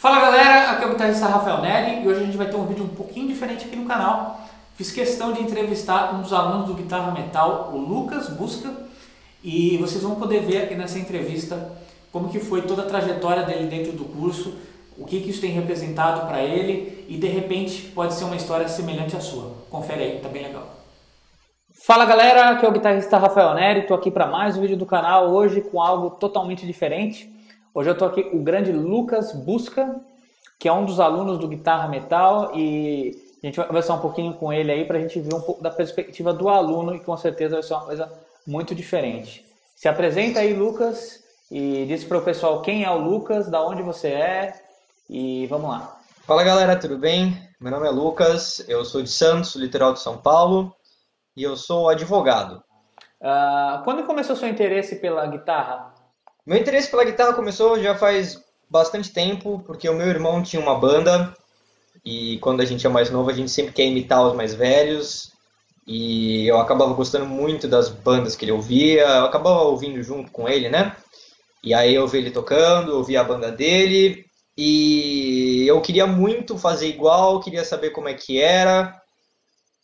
[0.00, 2.64] Fala galera, aqui é o guitarrista Rafael Neri e hoje a gente vai ter um
[2.64, 4.40] vídeo um pouquinho diferente aqui no canal.
[4.74, 8.72] Fiz questão de entrevistar um dos alunos do Guitarra Metal, o Lucas Busca,
[9.44, 11.70] e vocês vão poder ver aqui nessa entrevista
[12.10, 14.54] como que foi toda a trajetória dele dentro do curso,
[14.96, 18.68] o que, que isso tem representado para ele e de repente pode ser uma história
[18.68, 19.52] semelhante à sua.
[19.68, 20.66] Confere aí, tá bem legal.
[21.84, 24.86] Fala galera, aqui é o guitarrista Rafael Neri, estou aqui para mais um vídeo do
[24.86, 27.38] canal, hoje com algo totalmente diferente.
[27.72, 30.00] Hoje eu estou aqui com o grande Lucas Busca,
[30.58, 34.34] que é um dos alunos do Guitarra Metal e a gente vai conversar um pouquinho
[34.34, 37.16] com ele aí para a gente ver um pouco da perspectiva do aluno e com
[37.16, 38.12] certeza vai ser uma coisa
[38.44, 39.46] muito diferente.
[39.76, 43.82] Se apresenta aí, Lucas, e diz para o pessoal quem é o Lucas, da onde
[43.82, 44.60] você é
[45.08, 45.96] e vamos lá.
[46.26, 47.40] Fala galera, tudo bem?
[47.60, 50.74] Meu nome é Lucas, eu sou de Santos, litoral de São Paulo,
[51.36, 52.64] e eu sou advogado.
[53.20, 55.89] Uh, quando começou seu interesse pela guitarra?
[56.50, 60.74] Meu interesse pela guitarra começou já faz bastante tempo, porque o meu irmão tinha uma
[60.74, 61.32] banda
[62.04, 65.30] e quando a gente é mais novo a gente sempre quer imitar os mais velhos
[65.86, 70.48] e eu acabava gostando muito das bandas que ele ouvia, eu acabava ouvindo junto com
[70.48, 70.96] ele, né?
[71.62, 74.24] E aí eu vi ele tocando, ouvi a banda dele
[74.58, 79.00] e eu queria muito fazer igual, queria saber como é que era.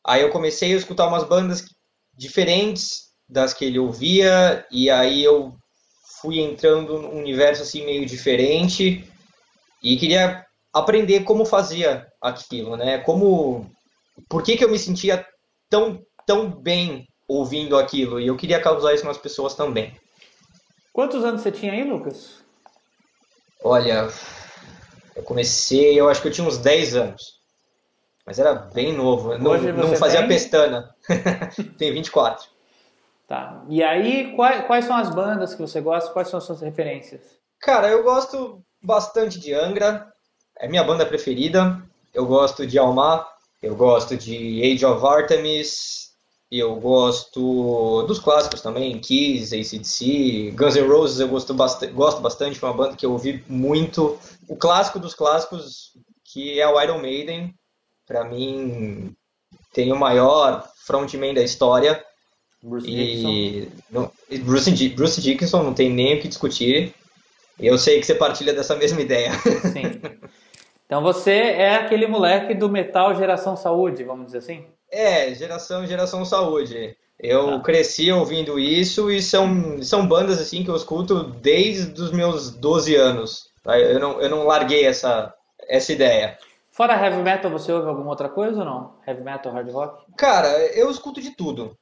[0.05, 1.65] Aí eu comecei a escutar umas bandas
[2.13, 5.55] diferentes das que ele ouvia e aí eu
[6.21, 9.05] fui entrando num universo assim meio diferente
[9.83, 12.99] e queria aprender como fazia aquilo, né?
[12.99, 13.71] Como
[14.29, 15.27] por que, que eu me sentia
[15.71, 19.95] tão tão bem ouvindo aquilo e eu queria causar isso nas pessoas também.
[20.93, 22.45] Quantos anos você tinha aí, Lucas?
[23.63, 24.09] Olha,
[25.15, 27.23] eu comecei, eu acho que eu tinha uns 10 anos.
[28.27, 30.29] Mas era bem novo, não, não fazia tem...
[30.29, 30.95] pestana.
[31.79, 32.49] Tenho 24.
[33.27, 33.65] Tá.
[33.69, 36.13] E aí, quais, quais são as bandas que você gosta?
[36.13, 37.21] Quais são as suas referências?
[37.61, 40.07] Cara, eu gosto bastante de Angra,
[40.59, 41.83] é minha banda preferida.
[42.15, 43.29] Eu gosto de Almar,
[43.63, 46.13] eu gosto de Age of Artemis,
[46.51, 52.59] eu gosto dos clássicos também, Kiss, ACDC, Guns N' Roses eu gosto, bast gosto bastante,
[52.59, 54.19] foi uma banda que eu ouvi muito.
[54.49, 55.93] O clássico dos clássicos,
[56.25, 57.55] que é o Iron Maiden,
[58.07, 59.15] para mim
[59.73, 62.03] tem o maior frontman da história.
[62.63, 64.11] Bruce e não,
[64.43, 66.95] Bruce, Bruce Dickinson não tem nem o que discutir.
[67.59, 69.33] Eu sei que você partilha dessa mesma ideia.
[69.73, 70.01] Sim.
[70.85, 74.67] Então você é aquele moleque do metal geração saúde, vamos dizer assim?
[74.91, 76.97] É, geração geração saúde.
[77.19, 77.61] Eu tá.
[77.61, 82.95] cresci ouvindo isso e são, são bandas assim que eu escuto desde os meus 12
[82.95, 83.45] anos.
[83.63, 83.79] Tá?
[83.79, 85.33] Eu não, eu não larguei essa,
[85.69, 86.39] essa ideia.
[86.71, 88.95] Fora heavy metal, você ouve alguma outra coisa ou não?
[89.07, 90.05] Heavy metal, hard rock?
[90.17, 91.77] Cara, eu escuto de tudo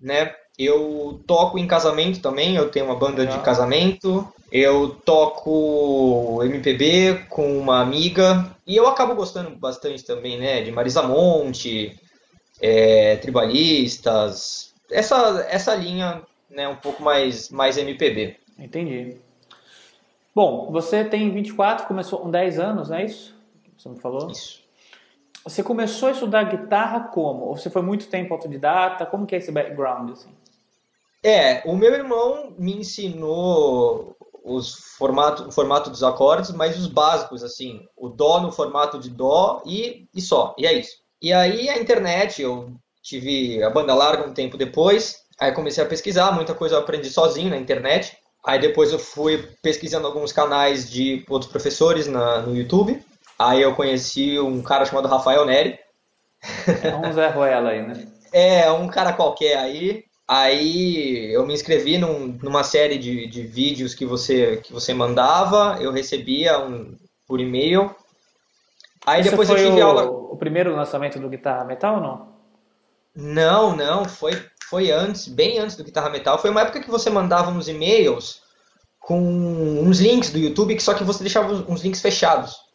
[0.00, 0.34] né?
[0.58, 3.38] Eu toco em casamento também, eu tenho uma banda Legal.
[3.38, 4.26] de casamento.
[4.50, 10.62] Eu toco MPB com uma amiga e eu acabo gostando bastante também, né?
[10.62, 11.98] De Marisa Monte,
[12.60, 16.66] é, Tribalistas, essa, essa linha, né?
[16.66, 18.36] Um pouco mais, mais MPB.
[18.58, 19.16] Entendi.
[20.34, 23.34] Bom, você tem 24, começou com 10 anos, não é isso?
[23.76, 24.30] Você me falou?
[24.30, 24.60] Isso.
[25.48, 27.46] Você começou a estudar guitarra como?
[27.46, 29.06] Ou você foi muito tempo autodidata?
[29.06, 30.10] Como que é esse background?
[30.10, 30.28] Assim?
[31.24, 34.14] É, o meu irmão me ensinou
[34.44, 39.08] os formato, o formato dos acordes, mas os básicos, assim, o dó no formato de
[39.08, 40.98] dó e, e só, e é isso.
[41.20, 42.70] E aí a internet, eu
[43.02, 47.08] tive a banda larga um tempo depois, aí comecei a pesquisar, muita coisa eu aprendi
[47.08, 48.16] sozinho na internet.
[48.44, 53.02] Aí depois eu fui pesquisando alguns canais de outros professores na, no YouTube.
[53.38, 55.78] Aí eu conheci um cara chamado Rafael Neri.
[56.82, 58.06] É um Zé Ruela aí, né?
[58.30, 60.04] É, um cara qualquer aí.
[60.28, 65.78] Aí eu me inscrevi num, numa série de, de vídeos que você, que você mandava,
[65.80, 66.94] eu recebia um,
[67.26, 67.94] por e-mail.
[69.06, 70.04] Aí depois eu tive o, aula.
[70.04, 72.28] O primeiro lançamento do Guitarra Metal ou não?
[73.16, 74.32] Não, não, foi,
[74.68, 76.38] foi antes, bem antes do Guitarra Metal.
[76.38, 78.42] Foi uma época que você mandava uns e-mails
[79.00, 82.67] com uns links do YouTube, que só que você deixava uns links fechados.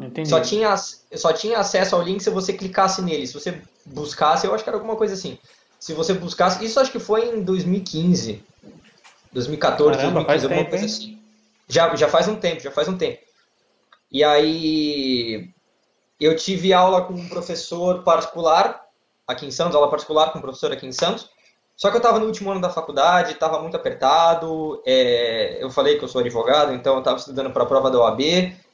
[0.00, 0.28] Entendi.
[0.28, 3.26] Só tinha, só tinha acesso ao link se você clicasse nele.
[3.26, 5.38] Se você buscasse, eu acho que era alguma coisa assim.
[5.78, 8.42] Se você buscasse, isso acho que foi em 2015,
[9.32, 10.90] 2014, Caramba, 2015, alguma tempo, coisa hein?
[10.90, 11.18] assim.
[11.68, 13.18] Já, já faz um tempo, já faz um tempo.
[14.10, 15.50] E aí
[16.18, 18.84] eu tive aula com um professor particular
[19.26, 21.28] aqui em Santos, aula particular com um professor aqui em Santos.
[21.76, 24.82] Só que eu estava no último ano da faculdade, estava muito apertado.
[24.84, 27.98] É, eu falei que eu sou advogado, então eu estava estudando para a prova da
[28.00, 28.20] OAB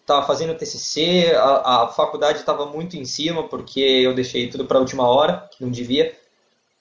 [0.05, 4.77] estava fazendo TCC, a, a faculdade estava muito em cima, porque eu deixei tudo para
[4.77, 6.15] a última hora, que não devia.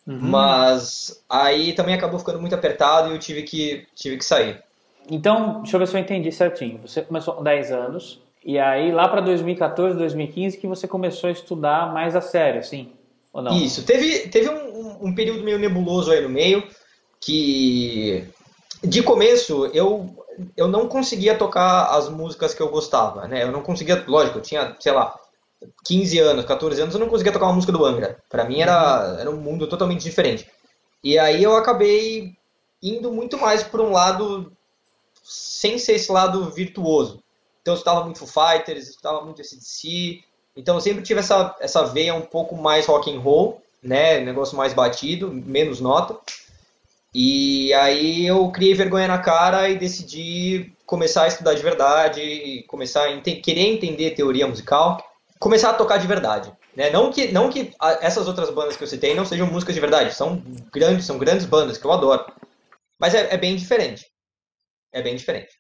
[0.06, 0.20] Uhum.
[0.20, 4.62] Mas aí também acabou ficando muito apertado e eu tive que, tive que sair.
[5.10, 6.80] Então, deixa eu ver se eu entendi certinho.
[6.86, 11.31] Você começou com 10 anos E aí lá para 2014, 2015 que você começou a
[11.31, 12.92] estudar mais a sério, assim,
[13.31, 13.58] ou não?
[13.58, 13.86] Isso.
[13.86, 16.68] Teve, teve um, um período meio nebuloso aí no meio
[17.22, 18.28] que
[18.84, 20.14] de começo eu
[20.56, 23.44] eu não conseguia tocar as músicas que eu gostava, né?
[23.44, 25.19] Eu não conseguia, lógico, eu tinha, sei lá,
[25.85, 28.18] 15 anos, 14 anos, eu não conseguia tocar uma música do Angra.
[28.30, 30.50] Para mim era, era um mundo totalmente diferente.
[31.03, 32.35] E aí eu acabei
[32.81, 34.51] indo muito mais por um lado
[35.24, 37.24] sem ser esse lado virtuoso.
[37.62, 40.21] Então eu estava muito Foo Fighters, estava muito SDC.
[40.56, 44.19] Então eu sempre tive essa, essa veia um pouco mais rock and roll, né?
[44.19, 46.18] Negócio mais batido, menos nota.
[47.13, 53.04] E aí eu criei vergonha na cara e decidi começar a estudar de verdade, começar
[53.04, 54.98] a ent querer entender teoria musical,
[55.39, 56.51] começar a tocar de verdade.
[56.75, 56.89] Né?
[56.89, 57.71] Não que, não que
[58.01, 61.45] essas outras bandas que eu citei não sejam músicas de verdade, são grandes, são grandes
[61.45, 62.25] bandas que eu adoro.
[63.00, 64.07] Mas é, é bem diferente.
[64.92, 65.51] É bem diferente.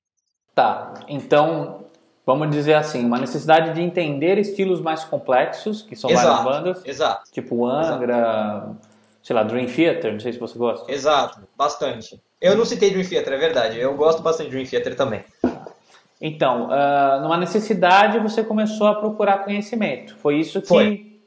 [0.55, 1.85] Tá, então
[2.25, 6.85] vamos dizer assim, uma necessidade de entender estilos mais complexos, que são exato, várias bandas,
[6.85, 8.92] exato, tipo Angra, exato
[9.23, 10.91] sei lá, Dream Theater, não sei se você gosta.
[10.91, 12.21] Exato, bastante.
[12.41, 13.79] Eu não citei Dream Theater, é verdade.
[13.79, 15.23] Eu gosto bastante de Dream Theater também.
[16.21, 20.15] Então, uh, numa necessidade, você começou a procurar conhecimento.
[20.17, 21.19] Foi isso que, Foi.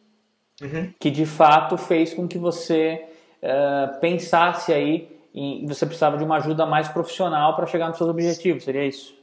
[0.60, 0.93] Uhum.
[1.00, 3.02] que de fato fez com que você
[3.43, 8.08] uh, pensasse aí em você precisava de uma ajuda mais profissional para chegar nos seus
[8.08, 8.64] objetivos.
[8.64, 9.14] Seria isso?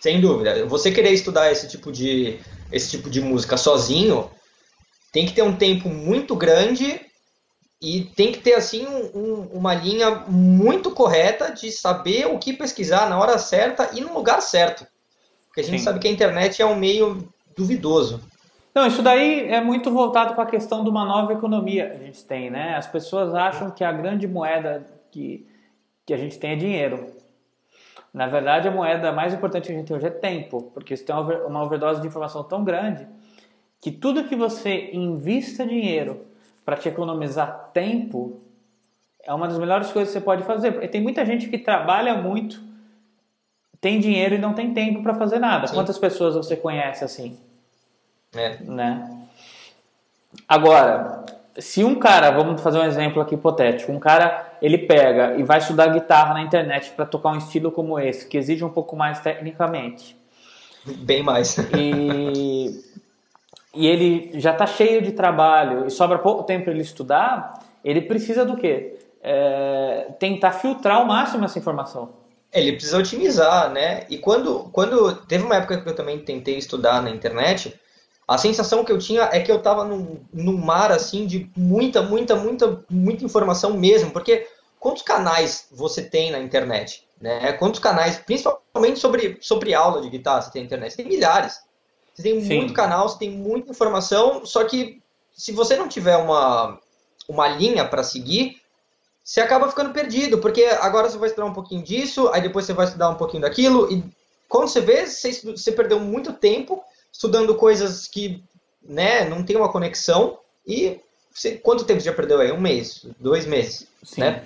[0.00, 0.66] Sem dúvida.
[0.66, 2.38] Você querer estudar esse tipo de
[2.70, 4.30] esse tipo de música sozinho
[5.12, 7.00] tem que ter um tempo muito grande
[7.82, 13.10] e tem que ter assim um, uma linha muito correta de saber o que pesquisar
[13.10, 14.86] na hora certa e no lugar certo.
[15.48, 15.84] Porque a gente Sim.
[15.84, 18.20] sabe que a internet é um meio duvidoso.
[18.72, 22.06] Não, isso daí é muito voltado para a questão de uma nova economia que a
[22.06, 22.76] gente tem, né?
[22.76, 25.44] As pessoas acham que a grande moeda que,
[26.06, 27.12] que a gente tem é dinheiro.
[28.14, 31.04] Na verdade, a moeda mais importante que a gente tem hoje é tempo, porque você
[31.04, 33.08] tem uma overdose de informação tão grande
[33.80, 36.31] que tudo que você invista dinheiro
[36.64, 38.40] para te economizar tempo,
[39.24, 40.72] é uma das melhores coisas que você pode fazer.
[40.72, 42.60] Porque tem muita gente que trabalha muito,
[43.80, 45.66] tem dinheiro e não tem tempo para fazer nada.
[45.66, 45.74] Sim.
[45.74, 47.38] Quantas pessoas você conhece assim?
[48.34, 48.56] É.
[48.62, 49.18] Né?
[50.48, 51.24] Agora,
[51.58, 55.58] se um cara, vamos fazer um exemplo aqui hipotético, um cara ele pega e vai
[55.58, 59.20] estudar guitarra na internet para tocar um estilo como esse, que exige um pouco mais
[59.20, 60.16] tecnicamente.
[60.84, 61.58] Bem mais.
[61.76, 62.82] E
[63.74, 67.54] e ele já está cheio de trabalho e sobra pouco tempo para ele estudar,
[67.84, 68.98] ele precisa do quê?
[69.22, 72.10] É, tentar filtrar ao máximo essa informação.
[72.52, 74.04] Ele precisa otimizar, né?
[74.10, 77.80] E quando, quando teve uma época que eu também tentei estudar na internet,
[78.28, 82.02] a sensação que eu tinha é que eu estava num, num mar assim de muita,
[82.02, 84.46] muita, muita, muita informação mesmo, porque
[84.78, 87.52] quantos canais você tem na internet, né?
[87.52, 90.90] Quantos canais, principalmente sobre, sobre aula de guitarra, você tem na internet?
[90.92, 91.60] Você tem milhares.
[92.14, 92.56] Você tem Sim.
[92.58, 95.00] muito canal, você tem muita informação, só que
[95.34, 96.78] se você não tiver uma,
[97.28, 98.60] uma linha para seguir,
[99.24, 102.72] você acaba ficando perdido, porque agora você vai estudar um pouquinho disso, aí depois você
[102.72, 104.04] vai estudar um pouquinho daquilo, e
[104.48, 108.42] quando você vê, você, você perdeu muito tempo estudando coisas que
[108.82, 111.00] né, não tem uma conexão, e
[111.32, 112.52] você, quanto tempo você já perdeu aí?
[112.52, 114.20] Um mês, dois meses, Sim.
[114.20, 114.44] né?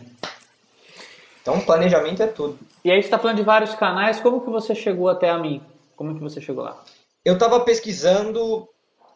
[1.43, 2.59] Então, planejamento é tudo.
[2.85, 5.63] E aí você está falando de vários canais, como que você chegou até a mim?
[5.97, 6.83] Como que você chegou lá?
[7.27, 8.69] Eu estava pesquisando,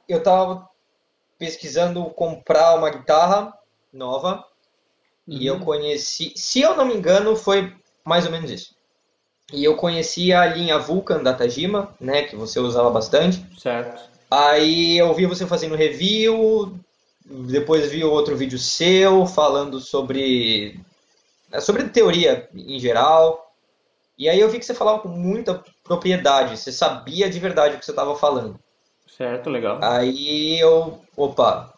[0.09, 0.69] eu estava
[1.39, 3.55] pesquisando comprar uma guitarra
[3.93, 4.45] nova
[5.29, 5.37] uhum.
[5.39, 5.61] e eu uhum.
[5.61, 7.73] conheci, se eu não me engano, foi
[8.05, 8.75] mais ou menos isso.
[9.53, 13.47] E eu conheci a linha Vulcan da Tajima, né, que você usava bastante.
[13.57, 14.03] Certo.
[14.29, 16.77] Aí eu vi você fazendo review,
[17.25, 20.81] depois vi outro vídeo seu falando sobre
[21.61, 23.55] sobre teoria em geral.
[24.19, 27.79] E aí eu vi que você falava com muita propriedade, você sabia de verdade o
[27.81, 28.57] que você estava falando.
[29.09, 29.81] Certo, legal.
[29.83, 31.75] Aí eu, opa,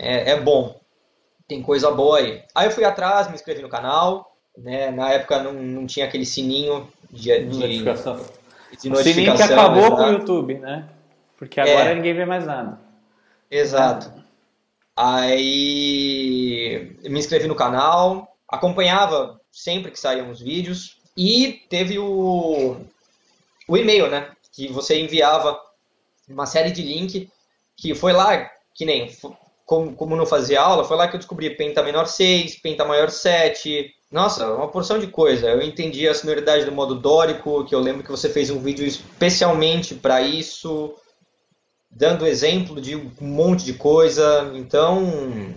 [0.00, 0.80] é, é, bom,
[1.46, 2.42] tem coisa boa aí.
[2.52, 4.90] Aí eu fui atrás, me inscrevi no canal, né?
[4.90, 8.16] Na época não, não tinha aquele sininho de, de notificação.
[8.16, 8.92] De notificação.
[8.92, 9.96] O sininho que acabou exato.
[9.96, 10.88] com o YouTube, né?
[11.38, 11.94] Porque agora é.
[11.94, 12.80] ninguém vê mais nada.
[13.48, 14.12] Exato.
[14.96, 22.76] Aí me inscrevi no canal, acompanhava sempre que saíam os vídeos, e teve o,
[23.68, 24.30] o e-mail, né?
[24.52, 25.58] Que você enviava
[26.28, 27.28] uma série de link
[27.76, 29.10] que foi lá, que nem
[29.64, 33.10] como, como não fazia aula, foi lá que eu descobri penta menor 6, penta maior
[33.10, 33.92] 7.
[34.10, 35.48] Nossa, uma porção de coisa.
[35.48, 38.86] Eu entendi a sonoridade do modo dórico, que eu lembro que você fez um vídeo
[38.86, 40.94] especialmente para isso,
[41.90, 44.52] dando exemplo de um monte de coisa.
[44.54, 45.54] Então,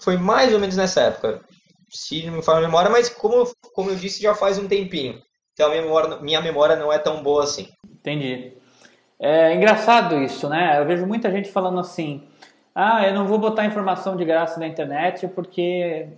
[0.00, 1.44] foi mais ou menos nessa época
[1.90, 5.20] se não me falha a memória, mas como, como eu disse, já faz um tempinho.
[5.60, 7.68] Então a memória, minha memória não é tão boa assim.
[7.84, 8.54] Entendi.
[9.18, 10.80] É engraçado isso, né?
[10.80, 12.26] Eu vejo muita gente falando assim:
[12.74, 16.08] ah, eu não vou botar informação de graça na internet porque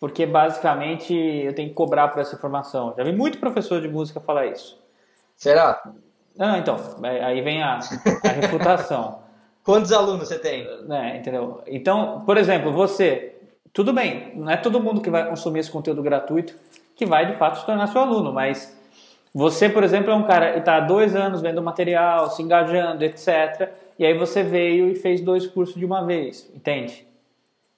[0.00, 2.94] porque basicamente eu tenho que cobrar por essa informação.
[2.96, 4.80] Já vi muito professor de música falar isso.
[5.36, 5.82] Será?
[6.34, 7.80] Não, então, aí vem a,
[8.24, 9.18] a refutação.
[9.62, 10.66] Quantos alunos você tem?
[10.88, 11.62] É, entendeu?
[11.66, 13.36] Então, por exemplo, você,
[13.74, 16.54] tudo bem, não é todo mundo que vai consumir esse conteúdo gratuito
[16.98, 18.76] que vai de fato se tornar seu aluno, mas
[19.32, 23.04] você, por exemplo, é um cara que está há dois anos vendo material, se engajando,
[23.04, 23.70] etc.
[23.96, 27.06] E aí você veio e fez dois cursos de uma vez, entende?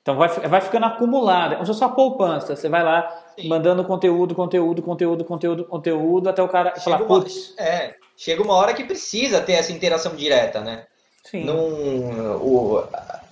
[0.00, 1.53] Então vai, vai ficando acumulado.
[1.53, 2.57] É como se fosse uma poupança.
[2.57, 3.47] Você vai lá Sim.
[3.47, 7.55] mandando conteúdo, conteúdo, conteúdo, conteúdo, conteúdo, até o cara chega falar, putz.
[7.59, 10.87] É, chega uma hora que precisa ter essa interação direta, né?
[11.25, 11.45] Sim.
[11.45, 12.83] Num, o,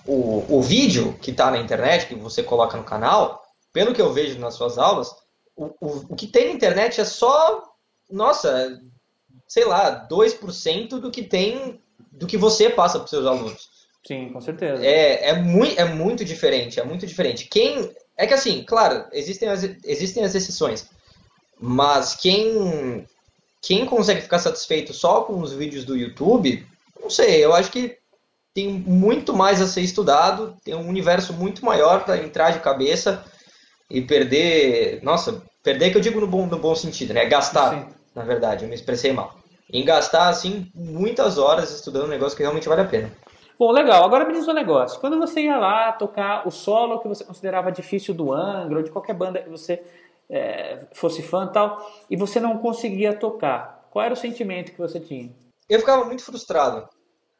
[0.05, 3.41] o, o vídeo que está na internet, que você coloca no canal,
[3.73, 5.15] pelo que eu vejo nas suas aulas,
[5.59, 7.63] o, o, o que tem na internet é só,
[8.09, 8.81] nossa,
[9.45, 13.69] sei lá, 2% do que tem, do que você passa para os seus alunos.
[14.07, 14.83] Sim, com certeza.
[14.83, 17.45] É, é, muito, é muito diferente, é muito diferente.
[17.45, 17.93] Quem.
[18.15, 20.87] É que assim, claro, existem as, existem as exceções.
[21.59, 23.05] Mas quem,
[23.61, 26.65] quem consegue ficar satisfeito só com os vídeos do YouTube,
[27.01, 27.97] não sei, eu acho que
[28.53, 33.25] tem muito mais a ser estudado, tem um universo muito maior para entrar de cabeça
[33.89, 35.01] e perder.
[35.03, 37.25] Nossa, perder que eu digo no bom, no bom sentido, né?
[37.25, 37.85] Gastar, Sim.
[38.15, 39.35] na verdade, eu me expressei mal.
[39.71, 43.11] Em gastar, assim, muitas horas estudando um negócio que realmente vale a pena.
[43.57, 44.05] Bom, legal.
[44.05, 44.99] Agora me diz um negócio.
[44.99, 48.89] Quando você ia lá tocar o solo que você considerava difícil do Angra ou de
[48.89, 49.83] qualquer banda que você
[50.29, 54.77] é, fosse fã e tal, e você não conseguia tocar, qual era o sentimento que
[54.77, 55.29] você tinha?
[55.69, 56.87] Eu ficava muito frustrado,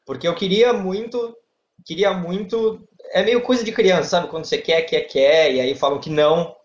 [0.05, 1.35] porque eu queria muito,
[1.85, 2.87] queria muito.
[3.11, 4.27] É meio coisa de criança, sabe?
[4.27, 6.55] Quando você quer, quer, quer, e aí falam que não.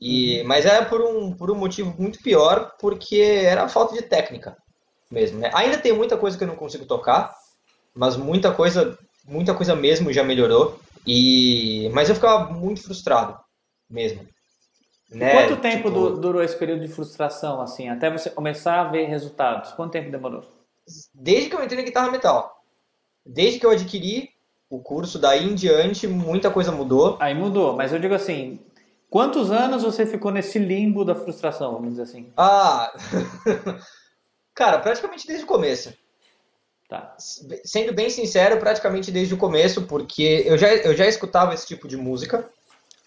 [0.00, 0.46] E, uhum.
[0.46, 4.56] mas era por um, por um motivo muito pior, porque era a falta de técnica
[5.10, 5.38] mesmo.
[5.38, 5.50] Né?
[5.54, 7.34] Ainda tem muita coisa que eu não consigo tocar,
[7.94, 10.80] mas muita coisa, muita coisa mesmo já melhorou.
[11.06, 13.38] E mas eu ficava muito frustrado
[13.88, 14.26] mesmo.
[15.10, 15.32] Né?
[15.32, 16.10] Quanto tempo tipo...
[16.10, 19.72] durou esse período de frustração assim, até você começar a ver resultados?
[19.72, 20.44] Quanto tempo demorou?
[21.14, 22.62] Desde que eu entrei na guitarra metal.
[23.26, 24.30] Desde que eu adquiri
[24.70, 27.16] o curso daí em diante, muita coisa mudou.
[27.18, 28.60] Aí mudou, mas eu digo assim,
[29.10, 32.32] quantos anos você ficou nesse limbo da frustração, vamos dizer assim?
[32.36, 32.92] Ah,
[34.54, 35.92] cara, praticamente desde o começo.
[36.88, 37.14] Tá.
[37.64, 41.88] Sendo bem sincero, praticamente desde o começo, porque eu já, eu já escutava esse tipo
[41.88, 42.48] de música,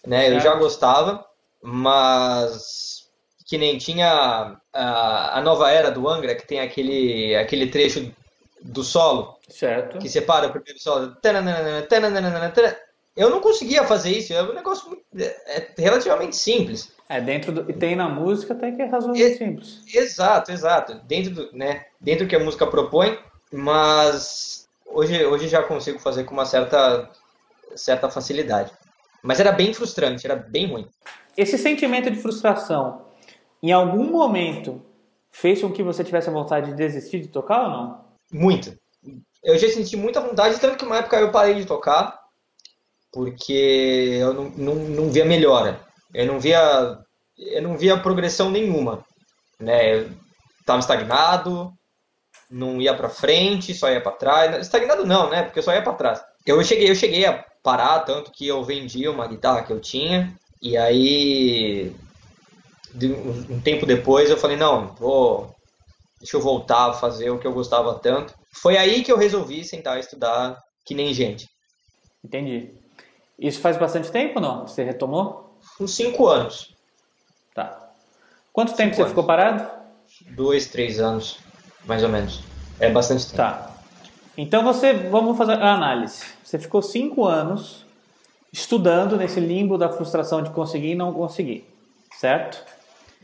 [0.06, 0.34] né?
[0.34, 1.24] Eu já gostava,
[1.62, 3.08] mas
[3.46, 8.10] que nem tinha a, a nova era do Angra, que tem aquele, aquele trecho
[8.64, 9.36] do solo.
[9.48, 9.98] Certo.
[9.98, 11.14] Que separa o primeiro solo.
[13.14, 16.92] Eu não conseguia fazer isso, é um negócio é relativamente simples.
[17.08, 19.82] É, dentro do, e tem na música até que é razoavelmente simples.
[19.94, 20.94] Exato, exato.
[21.04, 23.16] Dentro do, né, dentro do que a música propõe,
[23.52, 27.08] mas hoje, hoje já consigo fazer com uma certa,
[27.76, 28.72] certa facilidade.
[29.22, 30.88] Mas era bem frustrante, era bem ruim.
[31.36, 33.06] Esse sentimento de frustração,
[33.62, 34.82] em algum momento,
[35.30, 38.13] fez com que você tivesse a vontade de desistir de tocar ou não?
[38.32, 38.76] Muito.
[39.42, 42.18] Eu já senti muita vontade, tanto que uma época eu parei de tocar,
[43.12, 45.80] porque eu não, não, não via melhora.
[46.12, 46.98] Eu não via,
[47.38, 49.04] eu não via progressão nenhuma.
[49.60, 49.96] Né?
[49.96, 50.10] Eu
[50.60, 51.72] estava estagnado,
[52.50, 54.66] não ia para frente, só ia para trás.
[54.66, 55.42] Estagnado não, né?
[55.42, 56.22] Porque eu só ia para trás.
[56.46, 60.36] Eu cheguei, eu cheguei a parar tanto que eu vendi uma guitarra que eu tinha
[60.60, 61.94] e aí
[63.50, 65.53] um tempo depois eu falei não, vou
[66.24, 68.34] deixa eu voltar a fazer o que eu gostava tanto.
[68.50, 71.46] Foi aí que eu resolvi sentar e estudar que nem gente.
[72.24, 72.72] Entendi.
[73.38, 74.66] Isso faz bastante tempo, não?
[74.66, 75.60] Você retomou?
[75.78, 76.74] Uns cinco anos.
[77.54, 77.90] Tá.
[78.54, 79.10] Quanto tempo cinco você anos.
[79.10, 79.70] ficou parado?
[80.30, 81.38] Dois, três anos
[81.84, 82.40] mais ou menos.
[82.80, 83.36] É bastante tempo.
[83.36, 83.70] Tá.
[84.36, 86.24] Então você, vamos fazer a análise.
[86.42, 87.84] Você ficou cinco anos
[88.50, 91.68] estudando nesse limbo da frustração de conseguir e não conseguir,
[92.18, 92.64] certo?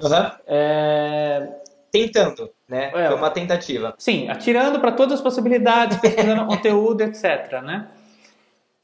[0.02, 0.30] Uhum.
[0.46, 1.60] É...
[1.90, 2.90] Tentando, né?
[2.94, 3.94] É, Foi uma tentativa.
[3.98, 7.88] Sim, atirando para todas as possibilidades, pesquisando conteúdo, etc, né?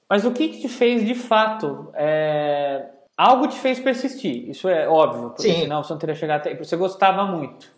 [0.08, 1.90] Mas o que, que te fez de fato?
[1.94, 2.86] É...
[3.16, 5.60] Algo te fez persistir, isso é óbvio, porque Sim.
[5.62, 6.56] senão você não teria chegado até aí.
[6.56, 7.74] Você gostava muito.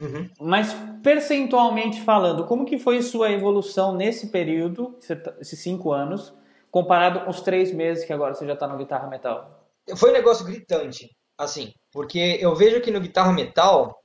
[0.00, 0.28] Uhum.
[0.40, 4.98] Mas percentualmente falando, como que foi sua evolução nesse período,
[5.40, 6.34] esses cinco anos,
[6.70, 9.64] comparado com os três meses que agora você já está no guitarra metal?
[9.96, 14.02] Foi um negócio gritante, assim, porque eu vejo que no guitarra metal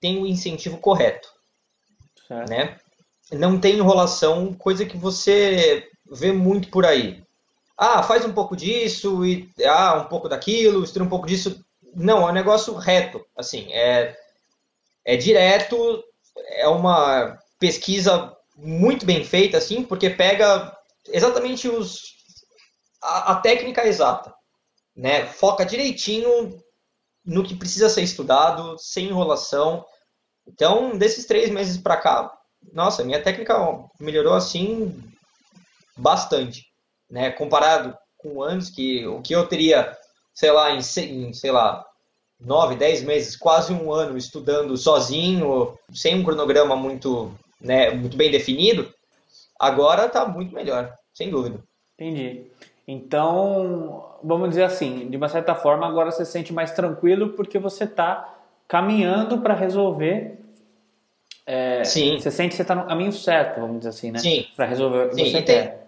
[0.00, 1.28] tem o incentivo correto,
[2.26, 2.48] certo.
[2.48, 2.78] né?
[3.32, 7.22] Não tem enrolação, coisa que você vê muito por aí.
[7.76, 11.64] Ah, faz um pouco disso e ah, um pouco daquilo, estuda um pouco disso.
[11.94, 14.16] Não, é um negócio reto, assim, é
[15.04, 16.04] é direto,
[16.50, 20.76] é uma pesquisa muito bem feita, assim, porque pega
[21.08, 22.02] exatamente os,
[23.02, 24.32] a, a técnica exata,
[24.94, 25.26] né?
[25.26, 26.58] Foca direitinho
[27.24, 29.84] no que precisa ser estudado, sem enrolação.
[30.46, 32.32] Então, desses três meses para cá,
[32.72, 33.56] nossa, minha técnica
[33.98, 35.02] melhorou assim
[35.96, 36.66] bastante,
[37.08, 37.30] né?
[37.30, 39.96] Comparado com anos que o que eu teria,
[40.34, 41.84] sei lá, em, em sei lá,
[42.38, 48.30] nove, dez meses, quase um ano estudando sozinho, sem um cronograma muito, né, muito bem
[48.30, 48.92] definido,
[49.58, 51.62] agora está muito melhor, sem dúvida.
[51.94, 52.50] Entendi.
[52.92, 57.56] Então, vamos dizer assim, de uma certa forma, agora você se sente mais tranquilo porque
[57.56, 60.40] você está caminhando para resolver.
[61.46, 62.18] É, Sim.
[62.18, 64.18] Você sente que você está no caminho certo, vamos dizer assim, né?
[64.18, 64.44] Sim.
[64.56, 65.86] Para resolver o que Sim, você tem, quer.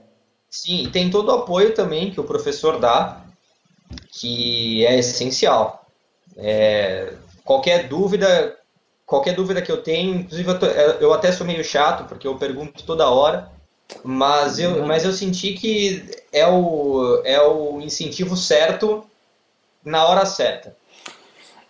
[0.48, 3.20] sim, e tem todo o apoio também que o professor dá,
[4.12, 5.84] que é essencial.
[6.36, 8.56] É, qualquer dúvida,
[9.04, 12.36] qualquer dúvida que eu tenho, inclusive eu, tô, eu, até sou meio chato porque eu
[12.36, 13.50] pergunto toda hora,
[14.04, 19.04] mas eu, mas eu senti que é o, é o incentivo certo
[19.84, 20.76] na hora certa.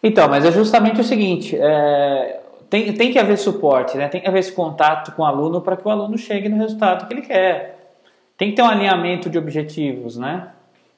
[0.03, 4.09] Então, mas é justamente o seguinte, é, tem, tem que haver suporte, né?
[4.09, 7.07] tem que haver esse contato com o aluno para que o aluno chegue no resultado
[7.07, 7.79] que ele quer.
[8.37, 10.49] Tem que ter um alinhamento de objetivos, né?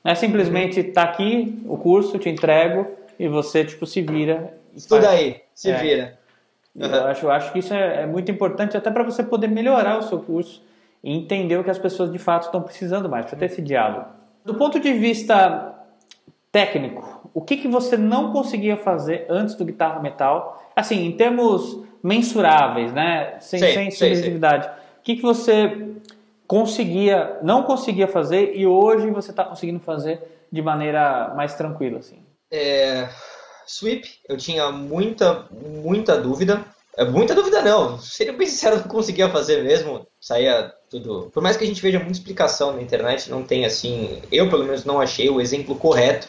[0.03, 2.87] Não é simplesmente tá aqui o curso, te entrego,
[3.19, 4.55] e você tipo se vira.
[4.75, 5.19] Estuda faz...
[5.19, 5.77] aí, se é.
[5.77, 6.19] vira.
[6.75, 6.87] Uhum.
[6.87, 9.99] Eu, acho, eu acho que isso é, é muito importante até para você poder melhorar
[9.99, 10.63] o seu curso
[11.05, 14.07] e entender o que as pessoas de fato estão precisando mais, para ter esse diálogo.
[14.43, 15.75] Do ponto de vista
[16.51, 20.71] técnico, o que, que você não conseguia fazer antes do guitarra metal?
[20.75, 23.37] Assim, em termos mensuráveis, né?
[23.41, 24.67] Sem, sem subjetividade.
[24.99, 25.91] O que, que você
[26.47, 32.19] conseguia, não conseguia fazer e hoje você está conseguindo fazer de maneira mais tranquila, assim?
[32.51, 33.09] É,
[33.67, 35.47] sweep, eu tinha muita,
[35.83, 36.65] muita dúvida.
[36.97, 40.07] É, muita dúvida não, seria bem sincero, não conseguia fazer mesmo.
[40.21, 41.31] Saía tudo.
[41.33, 44.23] Por mais que a gente veja muita explicação na internet, não tem assim.
[44.31, 46.29] Eu pelo menos não achei o exemplo correto.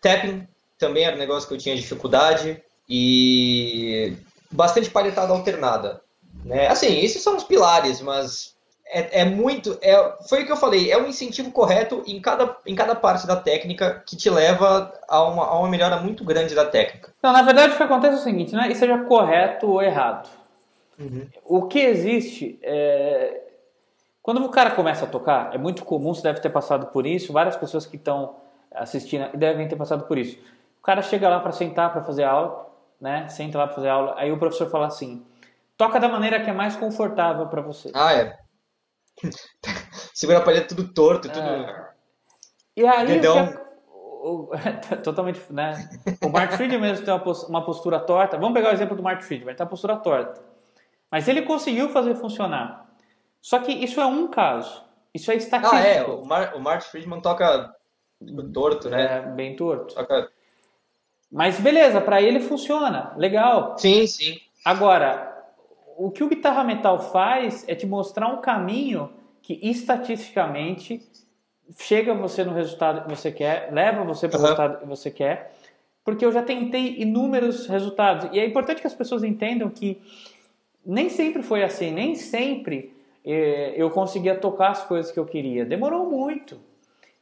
[0.00, 0.46] Tapping
[0.78, 2.62] também era um negócio que eu tinha dificuldade.
[2.88, 4.16] E
[4.50, 6.00] bastante palhetada alternada.
[6.44, 6.68] Né?
[6.68, 8.55] Assim, esses são os pilares, mas
[8.88, 9.76] é, é, muito.
[9.82, 13.26] É, foi o que eu falei, é um incentivo correto em cada, em cada parte
[13.26, 17.12] da técnica que te leva a uma, a uma melhora muito grande da técnica.
[17.22, 19.82] Não, na verdade o que acontece é o seguinte, não é que seja correto ou
[19.82, 20.28] errado.
[20.98, 21.26] Uhum.
[21.44, 23.42] O que existe é.
[24.22, 27.32] Quando o cara começa a tocar, é muito comum, você deve ter passado por isso,
[27.32, 28.36] várias pessoas que estão
[28.74, 30.36] assistindo devem ter passado por isso.
[30.80, 32.66] O cara chega lá para sentar para fazer aula,
[33.00, 33.28] né?
[33.28, 35.24] Senta lá para fazer aula, aí o professor fala assim:
[35.76, 37.90] toca da maneira que é mais confortável para você.
[37.94, 38.45] Ah, é.
[40.14, 41.40] Segura a palheta tudo torto, tudo.
[41.40, 41.90] É.
[42.76, 43.38] E aí, Dedão...
[43.38, 43.66] É
[44.26, 44.50] o,
[45.04, 45.88] totalmente, né?
[46.22, 47.14] O Mark Friedman mesmo tem
[47.48, 48.36] uma postura torta.
[48.36, 50.40] Vamos pegar o exemplo do Mark Friedman, ele tem uma postura torta.
[51.10, 52.86] Mas ele conseguiu fazer funcionar.
[53.40, 54.84] Só que isso é um caso.
[55.14, 55.76] Isso é estatístico.
[55.76, 56.02] Ah, é.
[56.02, 57.72] O, Mar, o Mark Friedman toca
[58.52, 59.18] torto, né?
[59.18, 59.94] É, bem torto.
[59.94, 60.28] Toca...
[61.30, 63.14] Mas beleza, para ele funciona.
[63.16, 63.78] Legal.
[63.78, 64.40] Sim, sim.
[64.64, 65.35] Agora,
[65.96, 69.10] o que o guitarra metal faz é te mostrar um caminho
[69.42, 71.02] que estatisticamente
[71.78, 74.46] chega você no resultado que você quer, leva você para o uhum.
[74.46, 75.54] resultado que você quer,
[76.04, 78.28] porque eu já tentei inúmeros resultados.
[78.32, 80.00] E é importante que as pessoas entendam que
[80.84, 85.64] nem sempre foi assim, nem sempre eh, eu conseguia tocar as coisas que eu queria.
[85.64, 86.58] Demorou muito.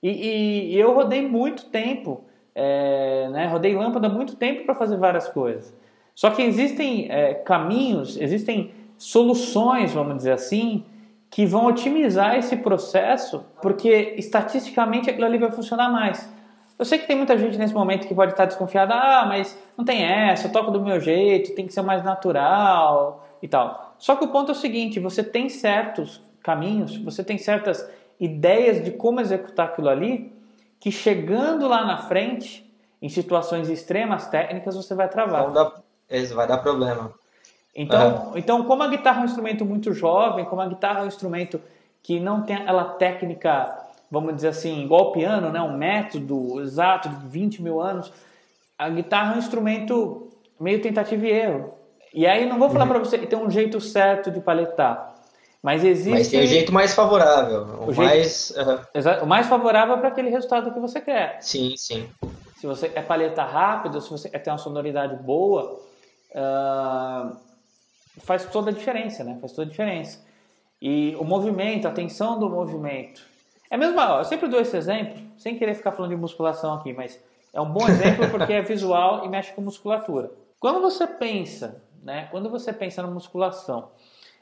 [0.02, 3.46] E, e, e eu rodei muito tempo, eh, né?
[3.46, 5.74] rodei lâmpada muito tempo para fazer várias coisas.
[6.14, 10.84] Só que existem é, caminhos, existem soluções, vamos dizer assim,
[11.30, 16.32] que vão otimizar esse processo, porque estatisticamente aquilo ali vai funcionar mais.
[16.78, 19.84] Eu sei que tem muita gente nesse momento que pode estar desconfiada, ah, mas não
[19.84, 23.94] tem essa, eu toco do meu jeito, tem que ser mais natural e tal.
[23.98, 28.84] Só que o ponto é o seguinte, você tem certos caminhos, você tem certas ideias
[28.84, 30.32] de como executar aquilo ali,
[30.78, 32.64] que chegando lá na frente,
[33.00, 35.50] em situações extremas técnicas, você vai travar.
[35.50, 35.72] Então dá,
[36.18, 37.12] isso vai dar problema.
[37.74, 38.38] Então, uhum.
[38.38, 41.60] então, como a guitarra é um instrumento muito jovem, como a guitarra é um instrumento
[42.02, 43.76] que não tem aquela técnica,
[44.10, 48.12] vamos dizer assim, igual o piano, né, um método exato de 20 mil anos,
[48.78, 50.28] a guitarra é um instrumento
[50.60, 51.74] meio tentativa e erro.
[52.12, 52.90] E aí não vou falar uhum.
[52.92, 55.14] para você que tem um jeito certo de paletar,
[55.60, 56.10] mas existe.
[56.10, 58.52] Mas tem o jeito mais favorável, o, o mais.
[58.54, 58.70] Jeito...
[58.70, 59.24] Uhum.
[59.24, 61.38] O mais favorável para aquele resultado que você quer.
[61.40, 62.08] Sim, sim.
[62.56, 65.80] Se você quer paletar rápido, se você quer ter uma sonoridade boa,
[66.34, 67.36] uh,
[68.20, 69.38] faz toda a diferença, né?
[69.40, 70.24] Faz toda a diferença.
[70.80, 73.22] E o movimento, a tensão do movimento.
[73.70, 76.92] É mesmo, ó, eu sempre dou esse exemplo, sem querer ficar falando de musculação aqui,
[76.92, 77.18] mas
[77.52, 80.30] é um bom exemplo porque é visual e mexe com musculatura.
[80.60, 82.28] Quando você pensa, né?
[82.30, 83.90] Quando você pensa na musculação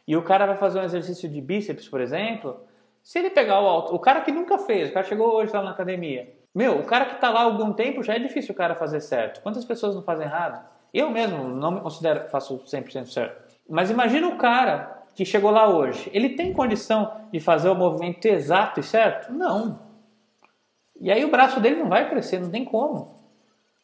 [0.07, 2.61] e o cara vai fazer um exercício de bíceps, por exemplo,
[3.03, 5.63] se ele pegar o alto, o cara que nunca fez, o cara chegou hoje lá
[5.63, 8.57] na academia, meu, o cara que está lá há algum tempo já é difícil o
[8.57, 9.41] cara fazer certo.
[9.43, 10.63] Quantas pessoas não fazem errado?
[10.93, 13.55] Eu mesmo não me considero que faço 100% certo.
[13.69, 16.11] Mas imagina o cara que chegou lá hoje.
[16.13, 19.33] Ele tem condição de fazer o movimento exato e certo?
[19.33, 19.79] Não.
[21.01, 23.17] E aí o braço dele não vai crescer, não tem como.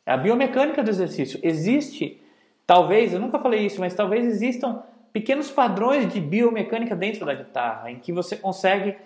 [0.05, 1.39] É a biomecânica do exercício.
[1.43, 2.23] Existe,
[2.67, 7.91] talvez, eu nunca falei isso, mas talvez existam pequenos padrões de biomecânica dentro da guitarra,
[7.91, 8.97] em que você consegue,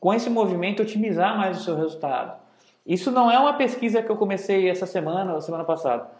[0.00, 2.40] com esse movimento, otimizar mais o seu resultado.
[2.86, 6.10] Isso não é uma pesquisa que eu comecei essa semana ou semana passada.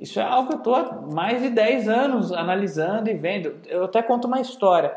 [0.00, 3.56] Isso é algo que eu estou há mais de 10 anos analisando e vendo.
[3.66, 4.96] Eu até conto uma história.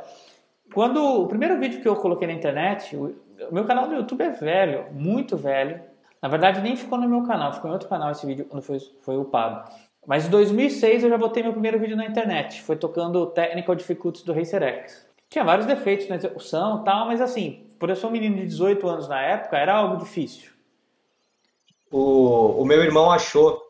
[0.73, 3.13] Quando o primeiro vídeo que eu coloquei na internet, o
[3.51, 5.81] meu canal no YouTube é velho, muito velho.
[6.21, 8.79] Na verdade, nem ficou no meu canal, ficou em outro canal esse vídeo quando foi,
[9.01, 9.69] foi upado.
[10.07, 12.61] Mas em 2006 eu já botei meu primeiro vídeo na internet.
[12.61, 15.05] Foi tocando Technical Difficulties do Racer X.
[15.29, 18.45] Tinha vários defeitos na execução e tal, mas assim, por eu ser um menino de
[18.45, 20.51] 18 anos na época, era algo difícil.
[21.91, 23.62] O, o meu irmão achou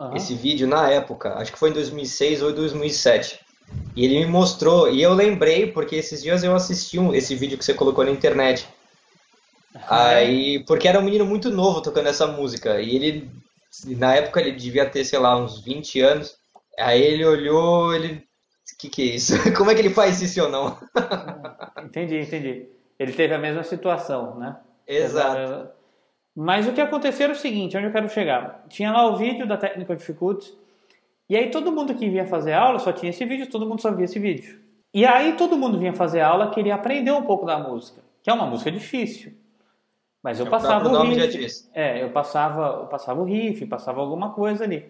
[0.00, 0.16] uhum.
[0.16, 3.40] esse vídeo na época, acho que foi em 2006 ou 2007.
[3.96, 7.58] E ele me mostrou, e eu lembrei, porque esses dias eu assisti um, esse vídeo
[7.58, 8.68] que você colocou na internet.
[9.74, 9.80] Uhum.
[9.88, 13.30] Aí, porque era um menino muito novo tocando essa música, e ele,
[13.84, 16.36] na época ele devia ter, sei lá, uns 20 anos.
[16.78, 18.24] Aí ele olhou, ele.
[18.74, 19.32] O que, que é isso?
[19.56, 20.78] Como é que ele faz isso ou não?
[21.82, 22.68] entendi, entendi.
[22.98, 24.56] Ele teve a mesma situação, né?
[24.86, 25.75] Exato.
[26.36, 28.62] Mas o que aconteceu era o seguinte, onde eu quero chegar?
[28.68, 30.52] Tinha lá o vídeo da Technical Difficulties,
[31.30, 33.90] e aí todo mundo que vinha fazer aula só tinha esse vídeo, todo mundo só
[33.90, 34.60] via esse vídeo.
[34.92, 38.32] E aí todo mundo vinha fazer aula, queria aprender um pouco da música, que é
[38.34, 39.32] uma música difícil.
[40.22, 41.68] Mas eu passava o riff.
[41.72, 44.84] É, eu passava, eu passava o riff, passava alguma coisa ali.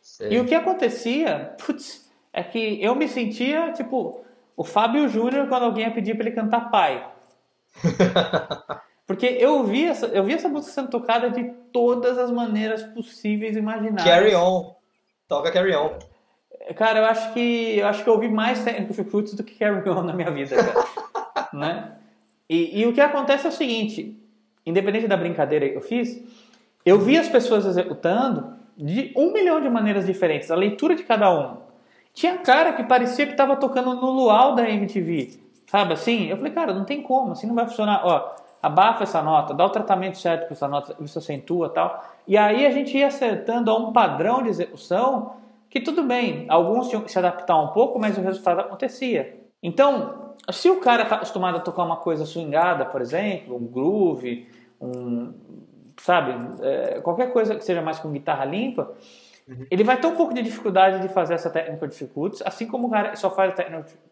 [0.00, 0.32] Sei.
[0.32, 4.24] E o que acontecia, putz, é que eu me sentia tipo
[4.56, 7.06] o Fábio Júnior quando alguém ia pedir para ele cantar pai.
[9.08, 11.42] Porque eu vi, essa, eu vi essa música sendo tocada de
[11.72, 14.04] todas as maneiras possíveis e imagináveis.
[14.04, 14.74] Carry On.
[15.26, 15.98] Toca Carry On.
[16.76, 19.88] Cara, eu acho que eu acho que eu ouvi mais Technical Fruits do que Carry
[19.88, 21.48] On na minha vida, cara.
[21.54, 21.92] né?
[22.50, 24.14] E, e, o que acontece é o seguinte,
[24.66, 26.22] independente da brincadeira que eu fiz,
[26.84, 31.32] eu vi as pessoas executando de um milhão de maneiras diferentes, a leitura de cada
[31.32, 31.56] um.
[32.12, 36.26] Tinha cara que parecia que estava tocando no luau da MTV, sabe assim?
[36.26, 38.02] Eu falei, cara, não tem como, assim não vai funcionar.
[38.04, 42.04] Ó, abafa essa nota, dá o tratamento certo para essa nota, isso acentua tal.
[42.26, 45.32] E aí a gente ia acertando a um padrão de execução
[45.70, 49.38] que tudo bem, alguns tinham que se adaptar um pouco, mas o resultado acontecia.
[49.62, 54.48] Então, se o cara está acostumado a tocar uma coisa swingada, por exemplo, um groove,
[54.80, 55.34] um,
[56.00, 58.92] sabe, é, qualquer coisa que seja mais com guitarra limpa,
[59.46, 59.66] uhum.
[59.70, 62.90] ele vai ter um pouco de dificuldade de fazer essa technical difficulties, assim como o
[62.90, 63.54] cara só faz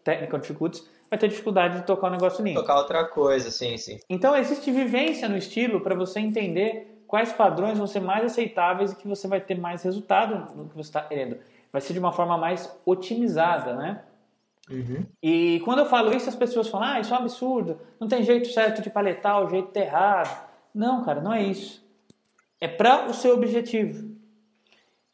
[0.03, 2.59] technical difficulties vai ter dificuldade de tocar um negócio limpo.
[2.59, 3.99] Tocar outra coisa, sim, sim.
[4.09, 8.95] Então existe vivência no estilo para você entender quais padrões vão ser mais aceitáveis e
[8.95, 11.37] que você vai ter mais resultado no que você está querendo.
[11.71, 14.01] Vai ser de uma forma mais otimizada, né?
[14.69, 15.05] Uhum.
[15.23, 18.23] E quando eu falo isso, as pessoas falam: ah, isso é um absurdo, não tem
[18.23, 20.45] jeito certo de paletar, o jeito errado.
[20.73, 21.85] Não, cara, não é isso.
[22.59, 24.11] É para o seu objetivo.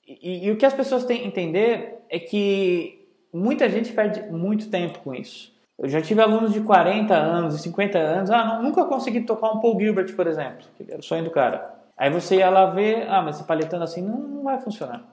[0.07, 4.23] E, e, e o que as pessoas têm que entender é que muita gente perde
[4.31, 5.52] muito tempo com isso.
[5.77, 9.59] Eu já tive alunos de 40 anos e 50 anos, ah, nunca consegui tocar um
[9.59, 11.73] Paul Gilbert, por exemplo, que era o sonho do cara.
[11.97, 15.03] Aí você ia lá ver, ah, mas se paletando assim não, não vai funcionar.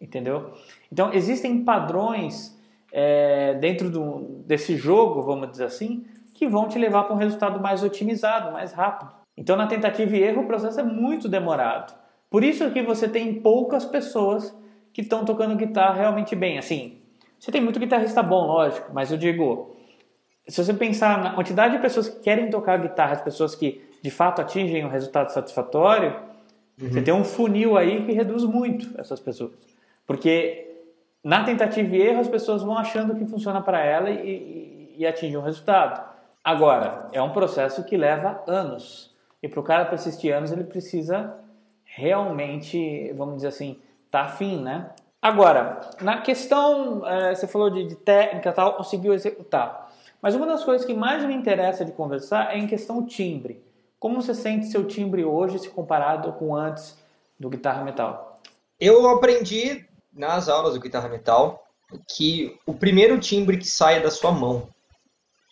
[0.00, 0.52] Entendeu?
[0.90, 2.58] Então existem padrões
[2.92, 7.60] é, dentro do, desse jogo, vamos dizer assim, que vão te levar para um resultado
[7.60, 9.12] mais otimizado, mais rápido.
[9.36, 11.94] Então na tentativa e erro o processo é muito demorado.
[12.30, 14.56] Por isso que você tem poucas pessoas
[14.92, 16.58] que estão tocando guitarra realmente bem.
[16.58, 16.99] Assim,
[17.40, 19.74] você tem muito guitarrista bom, lógico, mas eu digo,
[20.46, 24.10] se você pensar na quantidade de pessoas que querem tocar guitarra, as pessoas que de
[24.10, 26.14] fato atingem um resultado satisfatório,
[26.80, 26.90] uhum.
[26.90, 29.52] você tem um funil aí que reduz muito essas pessoas.
[30.06, 30.70] Porque
[31.24, 35.06] na tentativa e erro as pessoas vão achando que funciona para ela e, e, e
[35.06, 36.10] atingem um resultado.
[36.44, 39.14] Agora, é um processo que leva anos.
[39.42, 41.38] E para o cara persistir anos, ele precisa
[41.84, 43.78] realmente, vamos dizer assim,
[44.10, 44.90] tá afim, né?
[45.22, 49.92] Agora, na questão, é, você falou de, de técnica tal, conseguiu executar.
[50.22, 53.62] Mas uma das coisas que mais me interessa de conversar é em questão timbre.
[53.98, 56.96] Como você sente seu timbre hoje se comparado com antes
[57.38, 58.40] do guitarra metal?
[58.78, 61.66] Eu aprendi nas aulas do guitarra metal
[62.16, 64.68] que o primeiro timbre que sai da sua mão.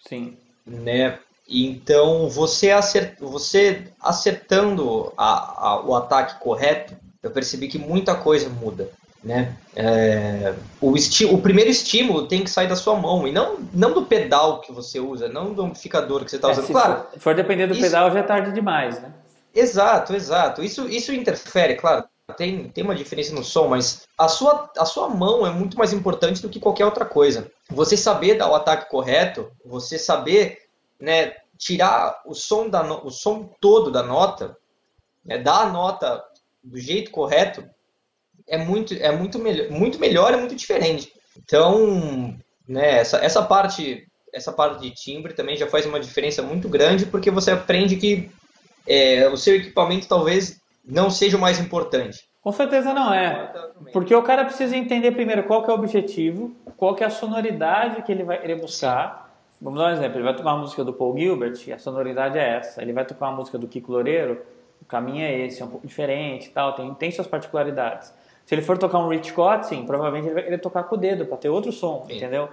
[0.07, 0.37] Sim.
[0.65, 1.19] Né?
[1.47, 8.49] Então, você, acert, você acertando a, a, o ataque correto, eu percebi que muita coisa
[8.49, 8.91] muda.
[9.23, 9.57] Né?
[9.75, 14.07] É, o, o, primeiro estímulo tem que sair da sua mão e não, não do
[14.07, 16.67] pedal que você usa, não do amplificador que você está é, usando.
[16.67, 19.13] Se claro, for, for depender do isso, pedal, já é tarde demais, né?
[19.55, 20.63] Exato, exato.
[20.63, 22.05] Isso, isso interfere, claro.
[22.37, 25.93] Tem, tem uma diferença no som, mas a sua, a sua mão é muito mais
[25.93, 27.51] importante do que qualquer outra coisa.
[27.71, 30.59] Você saber dar o ataque correto, você saber
[31.01, 34.57] né, tirar o som, da, o som todo da nota,
[35.25, 36.23] né, dar a nota
[36.63, 37.65] do jeito correto,
[38.49, 41.13] é muito, é muito, melhor, muito melhor, é muito diferente.
[41.37, 46.69] Então, né, essa, essa parte essa parte de timbre também já faz uma diferença muito
[46.69, 48.31] grande porque você aprende que
[48.87, 52.29] é, o seu equipamento talvez não seja o mais importante.
[52.41, 53.53] Com certeza não é.
[53.93, 58.13] Porque o cara precisa entender primeiro qual é o objetivo, qual é a sonoridade que
[58.13, 59.29] ele vai querer buscar.
[59.61, 62.39] Vamos dar um exemplo, ele vai tocar uma música do Paul Gilbert e a sonoridade
[62.39, 62.81] é essa.
[62.81, 64.41] Ele vai tocar uma música do Kiko Loureiro,
[64.81, 68.15] o caminho é esse, é um pouco diferente tal, tem, tem suas particularidades.
[68.49, 71.27] Se ele for tocar um Rich Kotzen, provavelmente ele vai querer tocar com o dedo
[71.27, 72.17] para ter outro som, Sim.
[72.17, 72.49] entendeu?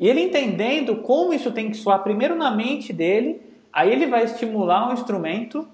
[0.00, 4.24] E ele entendendo como isso tem que soar primeiro na mente dele, aí ele vai
[4.24, 5.68] estimular um instrumento,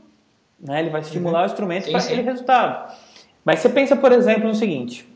[0.59, 0.81] né?
[0.81, 1.45] Ele vai estimular uhum.
[1.45, 2.93] o instrumento para aquele resultado.
[3.45, 5.09] Mas você pensa, por exemplo, no seguinte: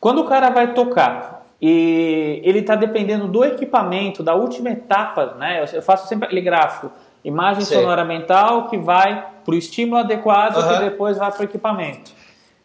[0.00, 5.64] quando o cara vai tocar e ele está dependendo do equipamento, da última etapa, né?
[5.72, 6.90] Eu faço sempre aquele gráfico,
[7.24, 7.74] imagem Sim.
[7.76, 10.74] sonora mental que vai para o estímulo adequado uhum.
[10.74, 12.18] que depois vai para o equipamento.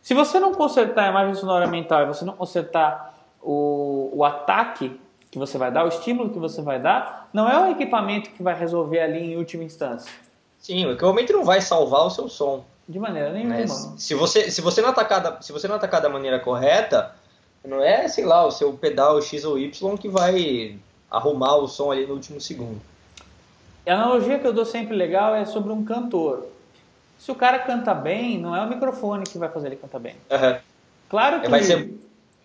[0.05, 5.01] Se você não consertar a imagem sonora mental e você não consertar o, o ataque
[5.31, 8.43] que você vai dar, o estímulo que você vai dar, não é o equipamento que
[8.43, 10.11] vai resolver ali em última instância.
[10.59, 12.63] Sim, o equipamento não vai salvar o seu som.
[12.87, 13.55] De maneira nenhuma.
[13.55, 17.15] Mas se você, se você não atacar da, se você não atacar da maneira correta,
[17.65, 20.77] não é, sei lá, o seu pedal X ou Y que vai
[21.09, 22.79] arrumar o som ali no último segundo.
[23.87, 26.45] A analogia que eu dou sempre legal é sobre um cantor.
[27.25, 30.13] Se o cara canta bem, não é o microfone que vai fazer ele cantar bem.
[30.29, 30.57] Uhum.
[31.09, 31.49] Claro que.
[31.49, 31.91] Vai ser,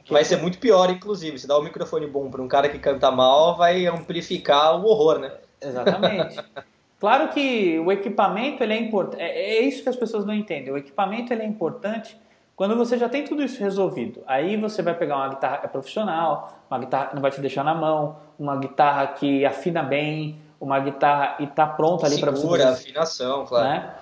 [0.08, 1.38] vai ser muito pior, inclusive.
[1.38, 5.18] Se dá um microfone bom para um cara que canta mal, vai amplificar o horror,
[5.18, 5.32] né?
[5.60, 6.42] Exatamente.
[6.98, 9.20] claro que o equipamento ele é importante.
[9.20, 10.72] É, é isso que as pessoas não entendem.
[10.72, 12.16] O equipamento ele é importante
[12.56, 14.22] quando você já tem tudo isso resolvido.
[14.26, 17.74] Aí você vai pegar uma guitarra profissional, uma guitarra que não vai te deixar na
[17.74, 22.40] mão, uma guitarra que afina bem, uma guitarra e está pronta ali para você.
[22.40, 23.68] Segura, afinação, claro.
[23.68, 23.94] Né?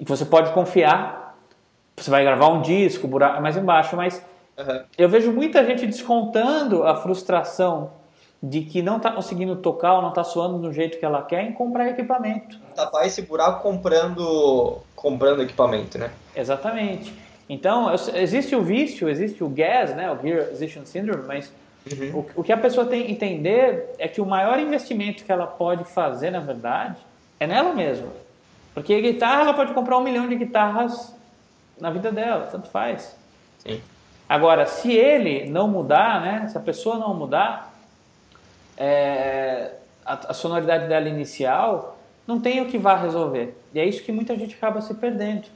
[0.00, 1.38] E que você pode confiar.
[1.96, 4.24] Você vai gravar um disco, buraco mais embaixo, mas
[4.58, 4.82] uhum.
[4.96, 7.92] eu vejo muita gente descontando a frustração
[8.42, 11.42] de que não está conseguindo tocar ou não está soando do jeito que ela quer
[11.42, 12.58] em comprar equipamento.
[12.74, 16.10] Tapar esse buraco comprando, comprando equipamento, né?
[16.34, 17.12] Exatamente.
[17.46, 21.52] Então, existe o vício, existe o gas, né, o Gear Acquisition Syndrome, mas
[21.92, 22.20] uhum.
[22.34, 25.46] o, o que a pessoa tem que entender é que o maior investimento que ela
[25.46, 26.96] pode fazer, na verdade,
[27.38, 28.08] é nela mesma.
[28.74, 31.14] Porque a guitarra, ela pode comprar um milhão de guitarras
[31.80, 33.16] na vida dela, tanto faz.
[33.58, 33.80] Sim.
[34.28, 37.74] Agora, se ele não mudar, né, se a pessoa não mudar,
[38.76, 39.72] é,
[40.04, 43.58] a, a, sonoridade dela inicial não tem o que vá resolver.
[43.74, 45.46] E é isso que muita gente acaba se perdendo.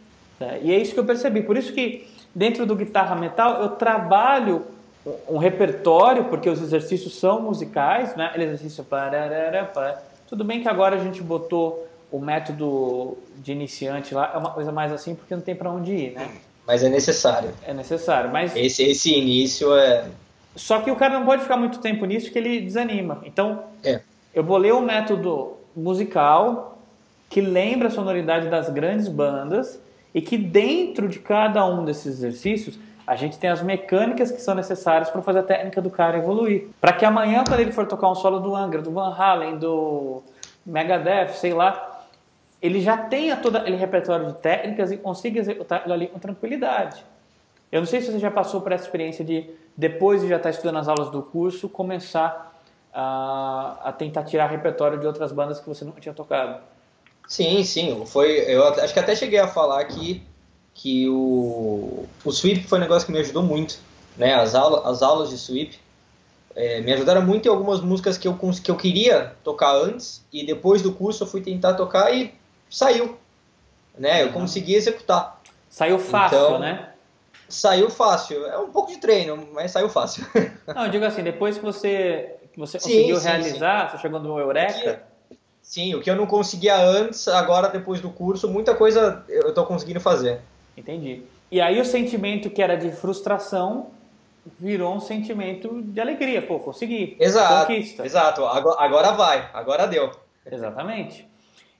[0.41, 0.59] Né?
[0.63, 1.43] E é isso que eu percebi.
[1.43, 4.67] Por isso que dentro do guitarra metal eu trabalho
[5.29, 8.33] um, repertório, porque os exercícios são musicais, né?
[8.35, 8.85] Ele exercício
[10.27, 14.71] tudo bem que agora a gente botou o método de iniciante lá é uma coisa
[14.71, 16.31] mais assim porque não tem para onde ir, né?
[16.65, 17.51] Mas é necessário.
[17.67, 20.05] É necessário, mas esse esse início é
[20.55, 23.21] só que o cara não pode ficar muito tempo nisso que ele desanima.
[23.25, 24.01] Então, é.
[24.33, 26.79] eu bolei um método musical
[27.29, 29.81] que lembra a sonoridade das grandes bandas
[30.15, 34.55] e que dentro de cada um desses exercícios a gente tem as mecânicas que são
[34.55, 36.69] necessárias para fazer a técnica do cara evoluir.
[36.81, 40.23] Para que amanhã, quando ele for tocar um solo do Angra, do Van Halen, do
[40.65, 41.94] Megadeth, sei lá,
[42.65, 47.05] ele já tenha todo aquele repertório de técnicas e consiga executar aquilo ali com tranquilidade.
[47.71, 50.49] Eu não sei se você já passou por essa experiência de, depois de já estar
[50.49, 52.59] estudando as aulas do curso, começar
[52.91, 56.59] a, a tentar tirar repertório de outras bandas que você não tinha tocado.
[57.29, 58.03] Sim, sim.
[58.07, 60.23] Foi, eu acho que até cheguei a falar aqui
[60.73, 63.79] que o, o sweep foi um negócio que me ajudou muito.
[64.17, 64.33] Né?
[64.33, 65.79] As, aula, as aulas de sweep
[66.57, 70.47] é, me ajudaram muito em algumas músicas que eu, que eu queria tocar antes e
[70.47, 72.33] depois do curso eu fui tentar tocar e
[72.75, 73.17] saiu.
[73.97, 74.23] Né?
[74.23, 75.41] Eu consegui executar.
[75.69, 76.91] Saiu fácil, então, né?
[77.49, 78.45] Saiu fácil.
[78.47, 80.27] É um pouco de treino, mas saiu fácil.
[80.67, 83.97] Não, eu digo assim, depois que você, que você sim, conseguiu sim, realizar, sim.
[83.97, 85.03] você chegou no Eureka.
[85.63, 89.65] sim, o que eu não conseguia antes, agora depois do curso, muita coisa eu estou
[89.67, 90.41] conseguindo fazer.
[90.77, 91.23] Entendi.
[91.51, 93.91] E aí o sentimento que era de frustração
[94.59, 96.43] virou um sentimento de alegria.
[96.43, 97.17] Pô, consegui.
[97.21, 97.67] Exato.
[97.67, 98.05] Conquista.
[98.05, 98.45] Exato.
[98.45, 99.51] Agora, agora vai.
[99.53, 100.11] Agora deu.
[100.51, 101.27] Exatamente.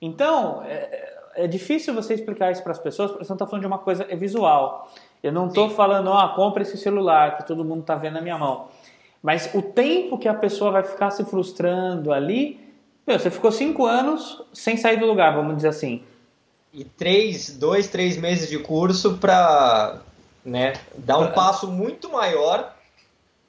[0.05, 3.63] Então, é, é difícil você explicar isso para as pessoas, porque você não está falando
[3.63, 4.93] de uma coisa visual.
[5.23, 8.21] Eu não estou falando, ó, oh, compra esse celular que todo mundo está vendo na
[8.21, 8.69] minha mão.
[9.23, 12.61] Mas o tempo que a pessoa vai ficar se frustrando ali,
[13.07, 16.03] meu, você ficou cinco anos sem sair do lugar, vamos dizer assim.
[16.71, 20.03] E três, dois, três meses de curso para
[20.45, 22.75] né, dar um passo muito maior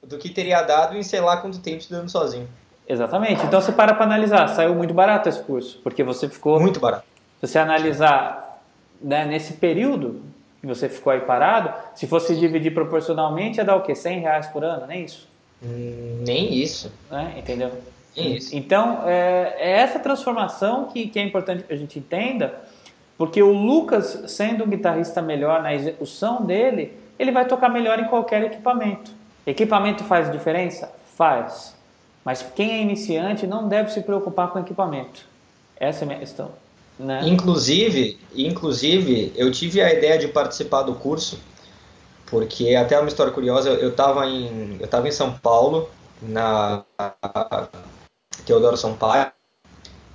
[0.02, 2.48] do que teria dado em sei lá quanto tempo estudando sozinho.
[2.88, 3.44] Exatamente.
[3.44, 6.60] Então você para para analisar, saiu muito barato esse curso, porque você ficou.
[6.60, 7.04] Muito barato.
[7.40, 8.62] Se você analisar
[9.00, 10.22] né, nesse período
[10.60, 13.94] que você ficou aí parado, se fosse dividir proporcionalmente, ia dar o quê?
[13.94, 15.28] 100 reais por ano, nem isso?
[15.62, 16.92] Hum, nem isso.
[17.10, 17.34] Né?
[17.36, 17.70] Entendeu?
[18.16, 18.56] Nem isso.
[18.56, 22.54] Então, é, é essa transformação que, que é importante que a gente entenda,
[23.18, 28.04] porque o Lucas, sendo um guitarrista melhor na execução dele, ele vai tocar melhor em
[28.04, 29.10] qualquer equipamento.
[29.46, 30.92] Equipamento faz diferença?
[31.16, 31.75] Faz.
[32.26, 35.20] Mas quem é iniciante não deve se preocupar com equipamento.
[35.76, 36.50] Essa é a minha questão.
[36.98, 37.20] Né?
[37.24, 41.38] Inclusive, inclusive, eu tive a ideia de participar do curso,
[42.28, 45.88] porque até uma história curiosa, eu estava em, eu tava em São Paulo,
[46.20, 46.82] na
[48.44, 49.30] Teodoro Sampaio,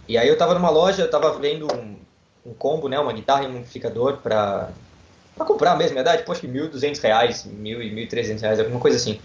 [0.05, 1.95] e aí eu estava numa loja, eu estava vendo um,
[2.45, 4.67] um, combo, né, uma guitarra e um amplificador para
[5.37, 9.17] comprar mesmo, verdade, poxa, R$ 1.200, R$ 1.000 e R$ 1.300, alguma coisa assim.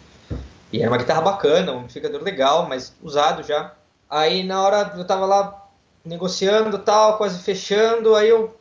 [0.72, 3.74] E era uma guitarra bacana, um amplificador legal, mas usado já.
[4.08, 5.68] Aí na hora eu tava lá
[6.04, 8.56] negociando tal, quase fechando, aí eu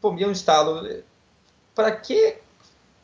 [0.00, 1.02] pô, me um estalo.
[1.74, 2.36] Para que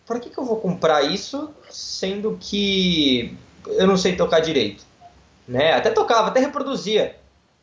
[0.07, 3.37] para que, que eu vou comprar isso, sendo que
[3.67, 4.83] eu não sei tocar direito?
[5.47, 5.75] Né?
[5.75, 7.17] Até tocava, até reproduzia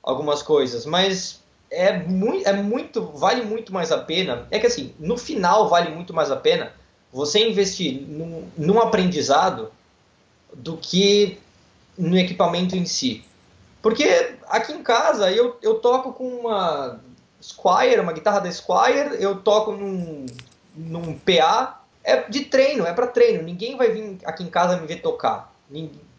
[0.03, 4.47] algumas coisas, mas é muito, é muito, vale muito mais a pena.
[4.51, 6.71] É que assim, no final vale muito mais a pena
[7.11, 9.71] você investir num, num aprendizado
[10.55, 11.37] do que
[11.97, 13.23] no equipamento em si.
[13.81, 16.99] Porque aqui em casa eu, eu toco com uma
[17.41, 20.25] Squire, uma guitarra da Squire, eu toco num,
[20.75, 23.43] num PA, é de treino, é para treino.
[23.43, 25.53] Ninguém vai vir aqui em casa me ver tocar.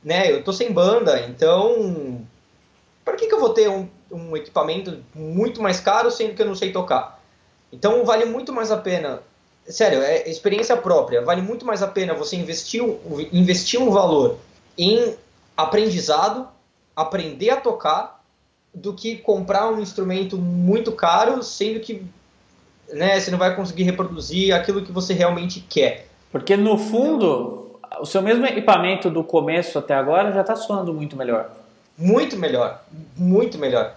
[0.04, 0.30] né?
[0.30, 2.24] Eu tô sem banda, então
[3.04, 6.46] para que, que eu vou ter um, um equipamento muito mais caro sendo que eu
[6.46, 7.20] não sei tocar?
[7.72, 9.22] Então vale muito mais a pena
[9.68, 11.22] sério, é experiência própria.
[11.22, 12.82] Vale muito mais a pena você investir,
[13.32, 14.38] investir um valor
[14.76, 15.14] em
[15.56, 16.48] aprendizado,
[16.94, 18.22] aprender a tocar,
[18.74, 22.04] do que comprar um instrumento muito caro, sendo que
[22.92, 26.08] né, você não vai conseguir reproduzir aquilo que você realmente quer.
[26.30, 31.16] Porque no fundo, o seu mesmo equipamento do começo até agora já está soando muito
[31.16, 31.50] melhor.
[31.96, 32.84] Muito melhor,
[33.16, 33.94] muito melhor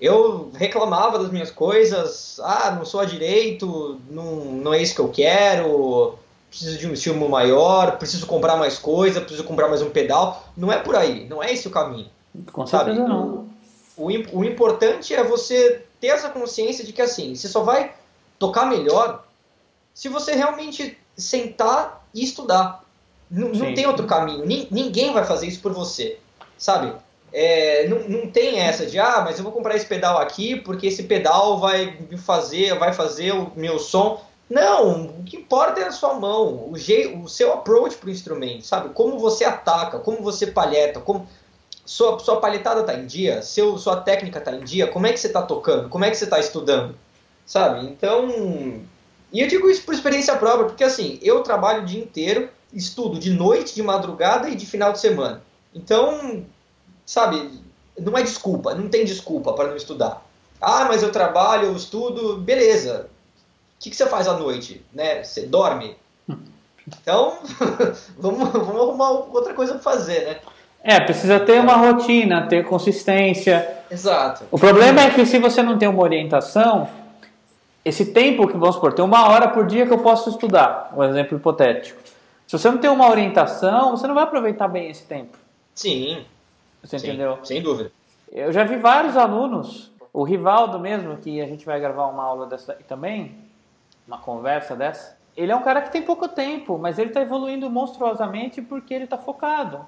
[0.00, 5.00] eu reclamava das minhas coisas, ah, não sou a direito, não, não é isso que
[5.00, 6.18] eu quero,
[6.50, 10.44] preciso de um estímulo maior, preciso comprar mais coisa, preciso comprar mais um pedal.
[10.56, 12.08] Não é por aí, não é esse o caminho.
[12.52, 13.08] Com certeza sabe?
[13.08, 13.48] não.
[13.96, 17.94] O, o, o importante é você ter essa consciência de que assim, você só vai
[18.38, 19.24] tocar melhor
[19.94, 22.84] se você realmente sentar e estudar.
[23.30, 24.44] N não tem outro caminho.
[24.70, 26.18] ninguém vai fazer isso por você,
[26.58, 26.92] sabe?
[27.32, 30.86] É, não, não tem essa de ah, mas eu vou comprar esse pedal aqui porque
[30.86, 34.22] esse pedal vai fazer, vai fazer o meu som.
[34.48, 38.12] Não, o que importa é a sua mão, o, jeito, o seu approach para o
[38.12, 38.90] instrumento, sabe?
[38.90, 41.28] Como você ataca, como você palheta, como
[41.84, 45.18] sua, sua palhetada está em dia, seu, sua técnica está em dia, como é que
[45.18, 46.96] você está tocando, como é que você está estudando,
[47.44, 47.86] sabe?
[47.86, 48.80] Então,
[49.32, 53.18] e eu digo isso por experiência própria, porque assim, eu trabalho o dia inteiro, estudo
[53.18, 55.42] de noite, de madrugada e de final de semana.
[55.74, 56.44] Então,
[57.06, 57.50] sabe,
[57.98, 60.22] não é desculpa, não tem desculpa para não estudar.
[60.60, 63.08] Ah, mas eu trabalho, eu estudo, beleza.
[63.78, 64.84] O que, que você faz à noite?
[64.92, 65.22] Né?
[65.22, 65.96] Você dorme?
[67.02, 67.38] Então,
[68.16, 70.36] vamos, vamos arrumar outra coisa para fazer, né?
[70.84, 73.76] É, precisa ter uma rotina, ter consistência.
[73.90, 74.44] Exato.
[74.52, 76.88] O problema é que se você não tem uma orientação,
[77.84, 81.02] esse tempo que vamos supor, tem uma hora por dia que eu posso estudar, um
[81.02, 82.00] exemplo hipotético.
[82.46, 85.36] Se você não tem uma orientação, você não vai aproveitar bem esse tempo.
[85.74, 86.24] Sim.
[86.86, 87.38] Você Sim, entendeu?
[87.42, 87.90] Sem dúvida.
[88.30, 92.46] Eu já vi vários alunos, o Rivaldo mesmo, que a gente vai gravar uma aula
[92.46, 93.34] dessa também,
[94.06, 95.16] uma conversa dessa.
[95.36, 99.04] Ele é um cara que tem pouco tempo, mas ele está evoluindo monstruosamente porque ele
[99.04, 99.84] está focado.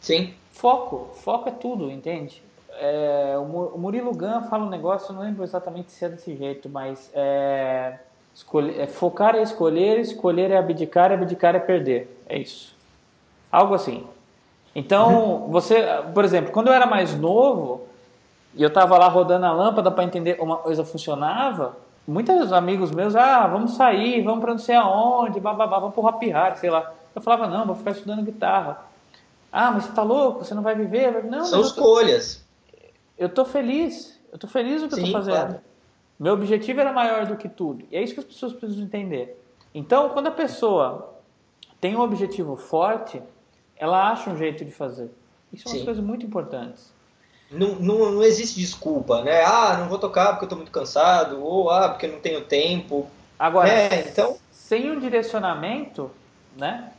[0.00, 0.34] Sim.
[0.52, 1.10] Foco.
[1.16, 2.42] Foco é tudo, entende?
[2.76, 6.68] É, o Murilo Gun fala um negócio, eu não lembro exatamente se é desse jeito,
[6.68, 7.98] mas é,
[8.34, 12.22] escolher, é, focar é escolher, escolher é abdicar, abdicar é perder.
[12.26, 12.74] É isso.
[13.52, 14.06] Algo assim.
[14.74, 17.86] Então, você, por exemplo, quando eu era mais novo
[18.54, 22.90] e eu estava lá rodando a lâmpada para entender como a coisa funcionava, muitos amigos
[22.90, 26.70] meus, ah, vamos sair, vamos para não sei aonde, bababá, vamos pro Happy Hard, sei
[26.70, 26.92] lá.
[27.14, 28.82] Eu falava, não, vou ficar estudando guitarra.
[29.52, 30.44] Ah, mas você tá louco?
[30.44, 31.24] Você não vai viver?
[31.24, 32.44] Não, São escolhas.
[33.16, 34.20] Eu tô feliz.
[34.32, 35.36] Eu tô feliz no que Sim, eu tô fazendo.
[35.36, 35.60] Claro.
[36.18, 37.84] Meu objetivo era maior do que tudo.
[37.90, 39.40] E é isso que as pessoas precisam entender.
[39.72, 41.14] Então, quando a pessoa
[41.80, 43.22] tem um objetivo forte,
[43.84, 45.10] ela acha um jeito de fazer.
[45.52, 46.90] Isso é uma coisa muito importantes.
[47.50, 49.44] Não, não, não existe desculpa, né?
[49.44, 53.06] Ah, não vou tocar porque eu estou muito cansado, ou ah, porque não tenho tempo.
[53.38, 54.38] Agora, é, então...
[54.50, 56.10] sem um direcionamento,
[56.56, 56.92] né?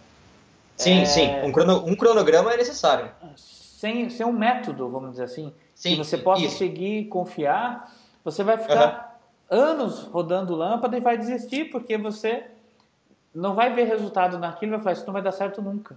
[0.78, 1.06] Sim, é...
[1.06, 1.28] sim.
[1.44, 3.10] Um, crono, um cronograma é necessário.
[3.36, 6.60] Sem, sem um método, vamos dizer assim, sim, que você possa isso.
[6.60, 7.92] seguir confiar,
[8.24, 9.20] você vai ficar
[9.50, 9.58] uhum.
[9.58, 12.46] anos rodando lâmpada e vai desistir porque você
[13.34, 15.96] não vai ver resultado naquilo e vai falar, isso não vai dar certo nunca.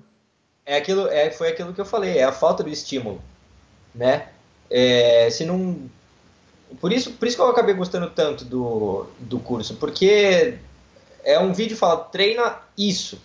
[0.69, 3.23] É aquilo, é, foi aquilo que eu falei, é a falta do estímulo,
[3.95, 4.29] né?
[4.69, 5.89] É, se não...
[6.79, 10.59] Por isso, por isso que eu acabei gostando tanto do, do curso, porque
[11.25, 13.19] é um vídeo que fala, treina isso.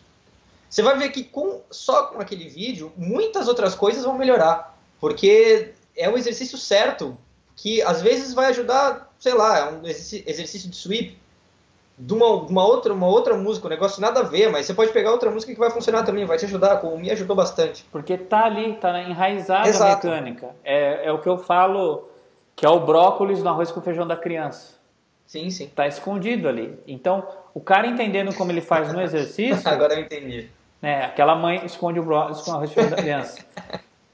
[0.69, 5.73] Você vai ver que com, só com aquele vídeo, muitas outras coisas vão melhorar, porque
[5.97, 7.17] é o exercício certo,
[7.57, 11.17] que às vezes vai ajudar, sei lá, é um exercício de sweep,
[11.97, 14.91] de uma, uma, outra, uma outra música, um negócio nada a ver, mas você pode
[14.91, 17.85] pegar outra música que vai funcionar também, vai te ajudar, como me ajudou bastante.
[17.91, 20.49] Porque tá ali, tá enraizada a mecânica.
[20.63, 22.09] É, é o que eu falo,
[22.55, 24.73] que é o brócolis no arroz com feijão da criança.
[25.27, 25.67] Sim, sim.
[25.67, 26.77] Tá escondido ali.
[26.87, 29.61] Então, o cara entendendo como ele faz no exercício...
[29.69, 30.49] Agora eu entendi.
[30.81, 33.45] Né, aquela mãe esconde o brócolis com arroz com feijão da criança.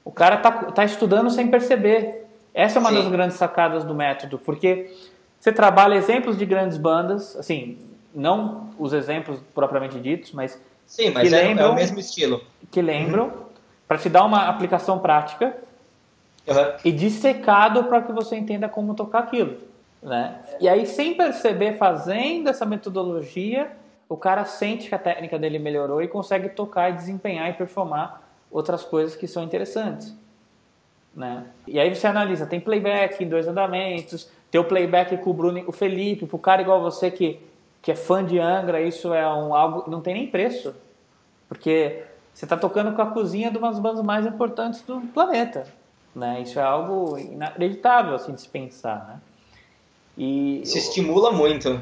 [0.04, 2.26] o cara tá, tá estudando sem perceber.
[2.54, 2.96] Essa é uma sim.
[2.96, 4.94] das grandes sacadas do método, porque
[5.40, 7.78] você trabalha exemplos de grandes bandas, assim,
[8.14, 10.60] não os exemplos propriamente ditos, mas.
[10.86, 12.42] Sim, mas que é, lembram, é o mesmo estilo.
[12.70, 13.44] Que lembram, uhum.
[13.88, 15.56] para te dar uma aplicação prática
[16.46, 16.54] uhum.
[16.84, 19.56] e dissecado para que você entenda como tocar aquilo.
[20.02, 20.38] Né?
[20.60, 23.70] E aí, sem perceber, fazendo essa metodologia,
[24.08, 28.22] o cara sente que a técnica dele melhorou e consegue tocar e desempenhar e performar
[28.50, 30.14] outras coisas que são interessantes.
[31.14, 31.44] Né?
[31.66, 35.62] E aí você analisa, tem playback em dois andamentos, ter o playback com o Bruno,
[35.66, 37.40] o Felipe, pro cara igual você que,
[37.80, 40.74] que é fã de Angra, isso é um algo não tem nem preço.
[41.48, 45.66] Porque você está tocando com a cozinha de umas bandas mais importantes do planeta,
[46.14, 46.40] né?
[46.40, 49.20] Isso é algo inacreditável assim de se pensar, né?
[50.16, 51.80] E se estimula muito.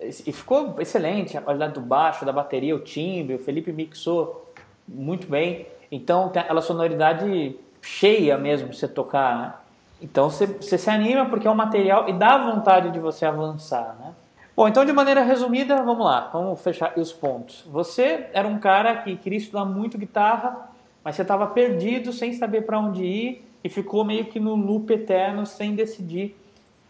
[0.00, 4.52] E ficou excelente a qualidade do baixo, da bateria, o timbre, o Felipe mixou
[4.86, 5.66] muito bem.
[5.90, 9.54] Então tem aquela sonoridade cheia mesmo de você tocar, né?
[10.02, 13.96] Então você, você se anima porque é um material e dá vontade de você avançar,
[14.00, 14.12] né?
[14.54, 17.64] Bom, então de maneira resumida, vamos lá, vamos fechar os pontos.
[17.70, 20.70] Você era um cara que queria estudar muito guitarra,
[21.04, 24.92] mas você estava perdido, sem saber para onde ir e ficou meio que no loop
[24.92, 26.36] eterno, sem decidir,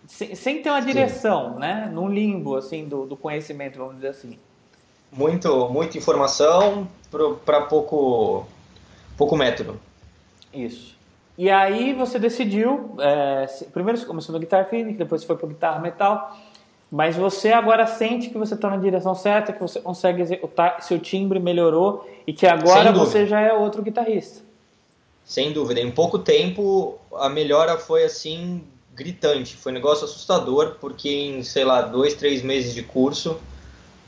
[0.06, 1.60] sem, sem ter uma direção, Sim.
[1.60, 1.90] né?
[1.92, 4.38] Num limbo assim do, do conhecimento, vamos dizer assim.
[5.12, 6.88] Muito, muita informação
[7.44, 8.46] para pouco,
[9.18, 9.78] pouco método.
[10.52, 10.91] Isso.
[11.42, 15.48] E aí você decidiu, é, primeiro você começou no Guitar Clinic, depois você foi para
[15.48, 16.38] Guitarra Metal,
[16.88, 21.00] mas você agora sente que você está na direção certa, que você consegue executar, seu
[21.00, 24.40] timbre melhorou e que agora você já é outro guitarrista.
[25.24, 25.80] Sem dúvida.
[25.80, 28.62] Em pouco tempo a melhora foi assim
[28.94, 33.40] gritante, foi um negócio assustador, porque em, sei lá, dois, três meses de curso,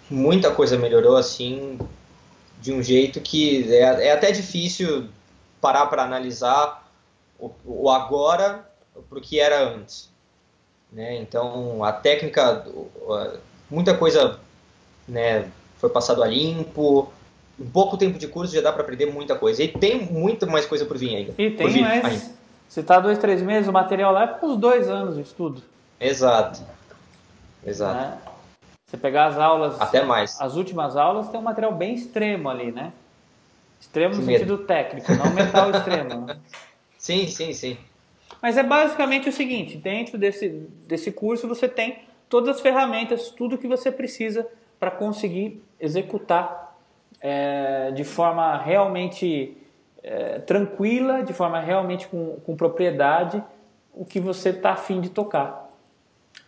[0.09, 1.80] muita coisa melhorou assim,
[2.61, 5.09] de um jeito que é, é até difícil
[5.61, 6.84] parar para analisar
[7.39, 8.68] o, o agora
[9.09, 10.11] para o que era antes.
[10.93, 11.16] Né?
[11.16, 12.64] Então, a técnica,
[13.68, 14.39] muita coisa
[15.09, 17.12] né, foi passado a limpo,
[17.59, 19.62] em pouco tempo de curso já dá para aprender muita coisa.
[19.62, 21.35] E tem muito mais coisa por vir ainda.
[21.39, 22.05] E tem vir, mais.
[22.05, 22.35] Ainda.
[22.68, 25.62] Se está dois, três meses, o material lá é com uns dois anos de estudo.
[26.01, 26.61] Exato.
[27.64, 27.95] Exato.
[27.95, 28.18] Né?
[28.87, 29.80] Você pegar as aulas.
[29.80, 30.41] Até mais.
[30.41, 32.93] As últimas aulas tem um material bem extremo ali, né?
[33.80, 36.26] Extremo no sentido técnico, não mental extremo.
[36.26, 36.37] Né?
[37.05, 37.76] Sim, sim, sim.
[38.40, 40.48] Mas é basicamente o seguinte: dentro desse,
[40.88, 41.98] desse curso você tem
[42.30, 44.46] todas as ferramentas, tudo que você precisa
[44.80, 46.74] para conseguir executar
[47.20, 49.55] é, de forma realmente
[50.02, 53.44] é, tranquila, de forma realmente com, com propriedade,
[53.92, 55.70] o que você está afim de tocar.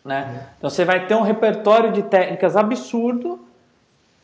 [0.03, 0.25] Né?
[0.25, 0.47] Uhum.
[0.57, 3.39] Então você vai ter um repertório de técnicas absurdo.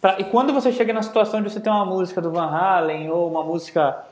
[0.01, 3.11] Pra, e quando você chega na situação de você ter uma música do Van Halen
[3.11, 4.03] ou uma música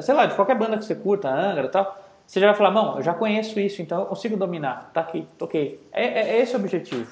[0.00, 2.70] sei lá, de qualquer banda que você curta, Angra e tal, você já vai falar,
[2.70, 5.80] não, eu já conheço isso, então eu consigo dominar, tá aqui, toquei.
[5.92, 7.10] É, é, é esse o objetivo,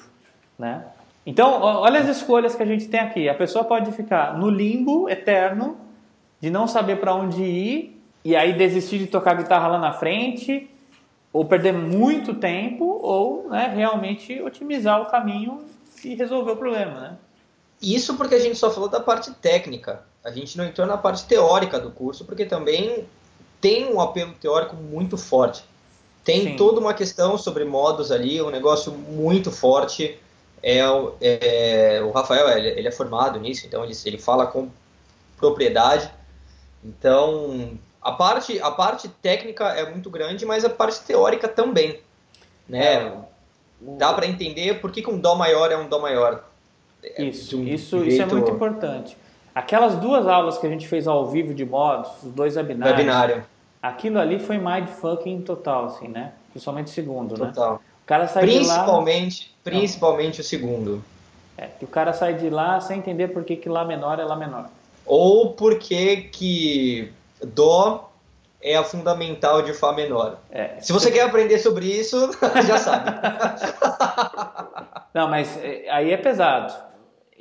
[0.57, 0.85] né?
[1.25, 3.29] Então, olha as escolhas que a gente tem aqui.
[3.29, 5.77] A pessoa pode ficar no limbo eterno
[6.39, 10.69] de não saber para onde ir e aí desistir de tocar guitarra lá na frente,
[11.31, 15.63] ou perder muito tempo, ou né, realmente otimizar o caminho
[16.03, 17.17] e resolver o problema, né?
[17.81, 20.03] Isso porque a gente só falou da parte técnica.
[20.23, 23.07] A gente não entrou na parte teórica do curso, porque também
[23.59, 25.63] tem um apelo teórico muito forte.
[26.23, 26.55] Tem Sim.
[26.55, 30.17] toda uma questão sobre modos ali, um negócio muito forte.
[30.61, 30.77] é,
[31.19, 34.69] é o Rafael, ele, ele, é formado nisso, então ele, ele fala com
[35.37, 36.11] propriedade.
[36.83, 41.99] Então, a parte, a parte técnica é muito grande, mas a parte teórica também,
[42.69, 42.95] né?
[42.95, 43.31] É.
[43.97, 46.43] Dá para entender por que, que, um dó maior é um dó maior.
[47.03, 49.17] É, isso, um isso, isso é muito importante.
[49.53, 53.43] Aquelas duas aulas que a gente fez ao vivo de modos, os dois webinários, Webinário.
[53.81, 56.33] aquilo ali foi mindfucking total, assim, né?
[56.51, 57.47] Principalmente o segundo, total.
[57.47, 57.53] né?
[57.53, 57.75] Total.
[57.75, 59.51] O cara sai principalmente, de lá...
[59.63, 60.41] Principalmente Não.
[60.41, 61.03] o segundo.
[61.57, 64.23] É, que o cara sai de lá sem entender por que, que Lá menor é
[64.23, 64.69] Lá menor.
[65.05, 67.11] Ou por que que
[67.43, 68.09] Dó
[68.61, 70.37] é a fundamental de Fá menor.
[70.51, 72.29] É, Se você quer aprender sobre isso,
[72.65, 73.11] já sabe.
[75.13, 76.73] Não, mas é, aí é pesado.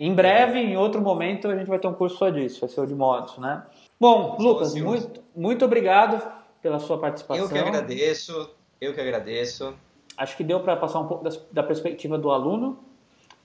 [0.01, 2.81] Em breve, em outro momento, a gente vai ter um curso só disso, vai ser
[2.81, 3.63] o de modos, né?
[4.01, 6.27] Bom, Lucas, muito, muito obrigado
[6.63, 7.45] pela sua participação.
[7.45, 9.75] Eu que agradeço, eu que agradeço.
[10.17, 12.79] Acho que deu para passar um pouco da, da, perspectiva do aluno.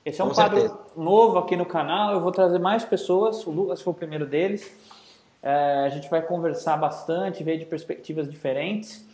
[0.06, 0.80] Esse é um Com quadro certeza.
[0.96, 4.74] novo aqui no canal, eu vou trazer mais pessoas, o Lucas foi o primeiro deles.
[5.44, 9.06] É, a gente vai conversar bastante, ver de perspectivas diferentes.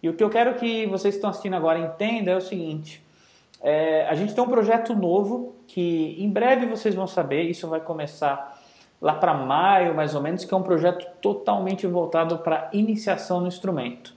[0.00, 3.03] E o que eu quero que vocês que estão assistindo agora entendam é o seguinte:
[3.64, 7.80] é, a gente tem um projeto novo que em breve vocês vão saber, isso vai
[7.80, 8.56] começar
[9.00, 13.48] lá para maio mais ou menos, que é um projeto totalmente voltado para iniciação no
[13.48, 14.14] instrumento.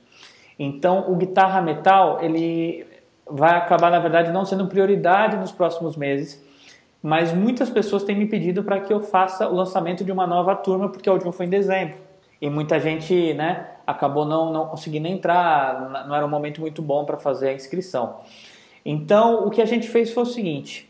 [0.59, 2.85] Então, o guitarra metal ele
[3.25, 6.45] vai acabar na verdade não sendo prioridade nos próximos meses
[7.01, 10.55] mas muitas pessoas têm me pedido para que eu faça o lançamento de uma nova
[10.55, 11.95] turma, porque a última foi em dezembro.
[12.41, 17.05] E muita gente né, acabou não, não conseguindo entrar, não era um momento muito bom
[17.05, 18.19] para fazer a inscrição.
[18.89, 20.89] Então, o que a gente fez foi o seguinte: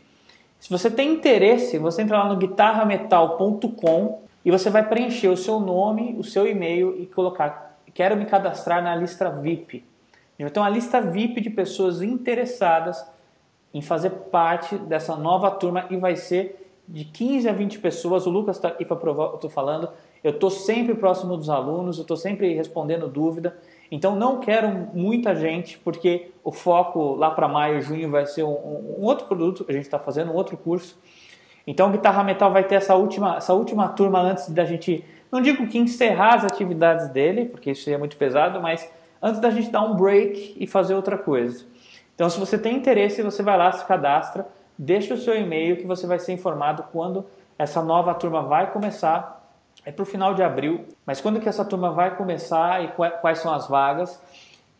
[0.60, 5.58] se você tem interesse, você entra lá no guitarrametal.com e você vai preencher o seu
[5.58, 7.68] nome, o seu e-mail e colocar
[7.98, 9.84] quero me cadastrar na lista VIP.
[10.38, 13.04] Então, ter uma lista VIP de pessoas interessadas
[13.74, 18.24] em fazer parte dessa nova turma e vai ser de 15 a 20 pessoas.
[18.24, 19.88] O Lucas está aqui para provar que eu estou falando.
[20.22, 23.58] Eu estou sempre próximo dos alunos, eu estou sempre respondendo dúvida.
[23.90, 28.96] Então não quero muita gente, porque o foco lá para maio, junho vai ser um,
[28.98, 30.98] um outro produto a gente está fazendo, um outro curso.
[31.66, 35.66] Então Guitarra Metal vai ter essa última, essa última turma antes da gente, não digo
[35.66, 38.90] que encerrar as atividades dele, porque isso seria muito pesado, mas
[39.22, 41.64] antes da gente dar um break e fazer outra coisa.
[42.14, 45.86] Então, se você tem interesse, você vai lá, se cadastra, deixa o seu e-mail que
[45.86, 47.24] você vai ser informado quando
[47.58, 49.37] essa nova turma vai começar.
[49.88, 52.88] É para o final de abril, mas quando que essa turma vai começar e
[53.22, 54.20] quais são as vagas.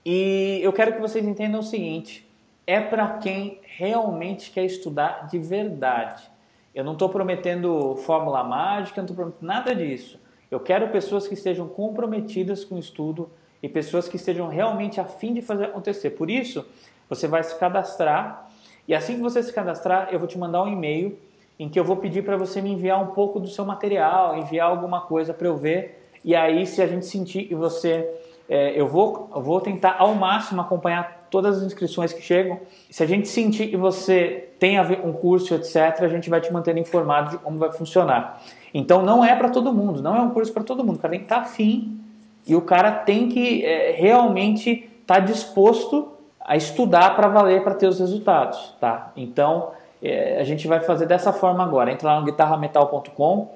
[0.04, 2.28] E eu quero que vocês entendam o seguinte:
[2.66, 6.30] é para quem realmente quer estudar de verdade.
[6.74, 10.20] Eu não estou prometendo fórmula mágica, não estou prometendo nada disso.
[10.50, 13.30] Eu quero pessoas que estejam comprometidas com o estudo
[13.62, 16.11] e pessoas que estejam realmente a fim de fazer acontecer.
[16.11, 16.66] Por isso,
[17.09, 18.46] você vai se cadastrar
[18.86, 21.18] e assim que você se cadastrar, eu vou te mandar um e-mail
[21.59, 24.70] em que eu vou pedir para você me enviar um pouco do seu material, enviar
[24.70, 26.02] alguma coisa para eu ver.
[26.24, 28.09] E aí, se a gente sentir que você.
[28.48, 32.59] É, eu, vou, eu vou tentar ao máximo acompanhar todas as inscrições que chegam.
[32.90, 36.40] Se a gente sentir que você tem a ver um curso, etc., a gente vai
[36.40, 38.40] te manter informado de como vai funcionar.
[38.72, 40.96] Então, não é para todo mundo, não é um curso para todo mundo.
[40.96, 42.00] O cara tem que estar tá afim
[42.46, 47.74] e o cara tem que é, realmente estar tá disposto a estudar para valer para
[47.74, 49.12] ter os resultados, tá?
[49.14, 49.72] Então
[50.03, 51.92] é, a gente vai fazer dessa forma agora.
[51.92, 53.55] Entra lá no guitarrametal.com.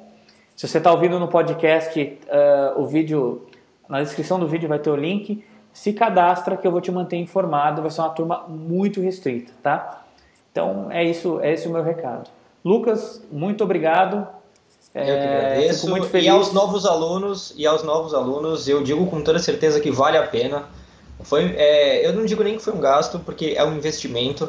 [0.56, 3.46] Se você está ouvindo no podcast, uh, o vídeo
[3.88, 5.44] na descrição do vídeo vai ter o link.
[5.72, 7.82] Se cadastra que eu vou te manter informado.
[7.82, 10.04] Vai ser uma turma muito restrita, tá?
[10.50, 12.28] Então é isso, é esse o meu recado.
[12.64, 14.26] Lucas, muito obrigado.
[14.94, 15.88] Eu que é, agradeço.
[15.88, 16.26] muito feliz.
[16.26, 20.18] E aos novos alunos, e aos novos alunos, eu digo com toda certeza que vale
[20.18, 20.64] a pena
[21.22, 24.48] foi, é, eu não digo nem que foi um gasto, porque é um investimento,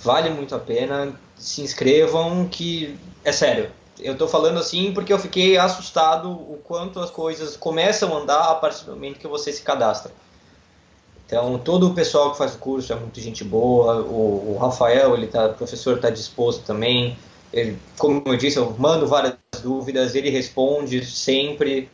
[0.00, 1.12] vale muito a pena.
[1.36, 3.70] Se inscrevam, que é sério.
[4.00, 8.50] Eu estou falando assim porque eu fiquei assustado o quanto as coisas começam a andar
[8.50, 10.12] a partir do momento que você se cadastra.
[11.26, 14.00] Então, todo o pessoal que faz o curso é muito gente boa.
[14.02, 17.18] O, o Rafael, ele tá, o professor, está disposto também.
[17.52, 21.90] Ele, como eu disse, eu mando várias dúvidas, ele responde sempre.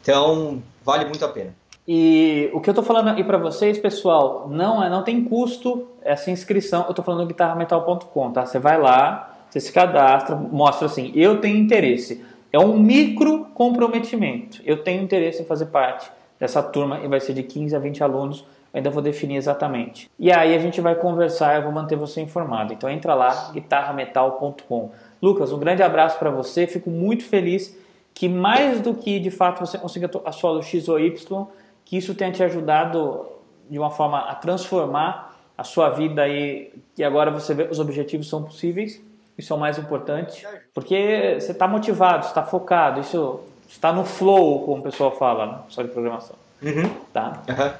[0.00, 1.54] Então, vale muito a pena.
[1.86, 5.88] E o que eu estou falando aí para vocês, pessoal, não é, não tem custo
[6.02, 6.84] essa inscrição.
[6.84, 8.46] Eu estou falando do guitarrametal.com, tá?
[8.46, 12.24] Você vai lá, você se cadastra, mostra assim, eu tenho interesse.
[12.52, 14.60] É um micro comprometimento.
[14.64, 18.04] Eu tenho interesse em fazer parte dessa turma e vai ser de 15 a 20
[18.04, 18.40] alunos.
[18.72, 20.08] Eu ainda vou definir exatamente.
[20.18, 22.72] E aí a gente vai conversar, eu vou manter você informado.
[22.72, 24.90] Então entra lá, guitarrametal.com.
[25.20, 26.66] Lucas, um grande abraço para você.
[26.66, 27.76] Fico muito feliz
[28.14, 31.46] que mais do que de fato você consiga a solo X ou Y,
[31.84, 33.26] que isso tenha te ajudado
[33.68, 38.28] de uma forma a transformar a sua vida aí, e agora você vê os objetivos
[38.28, 39.00] são possíveis,
[39.36, 44.64] isso é o mais importante, porque você está motivado, está focado, isso está no flow,
[44.64, 45.58] como o pessoal fala, né?
[45.68, 46.36] só de programação.
[46.62, 46.90] Uhum.
[47.12, 47.42] Tá?
[47.48, 47.72] Uhum.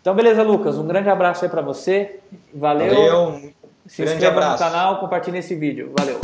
[0.00, 2.20] Então, beleza, Lucas, um grande abraço aí para você,
[2.54, 2.88] valeu.
[2.88, 3.52] Valeu,
[3.86, 4.64] Se grande inscreva abraço.
[4.64, 6.20] no canal, compartilhe esse vídeo, valeu.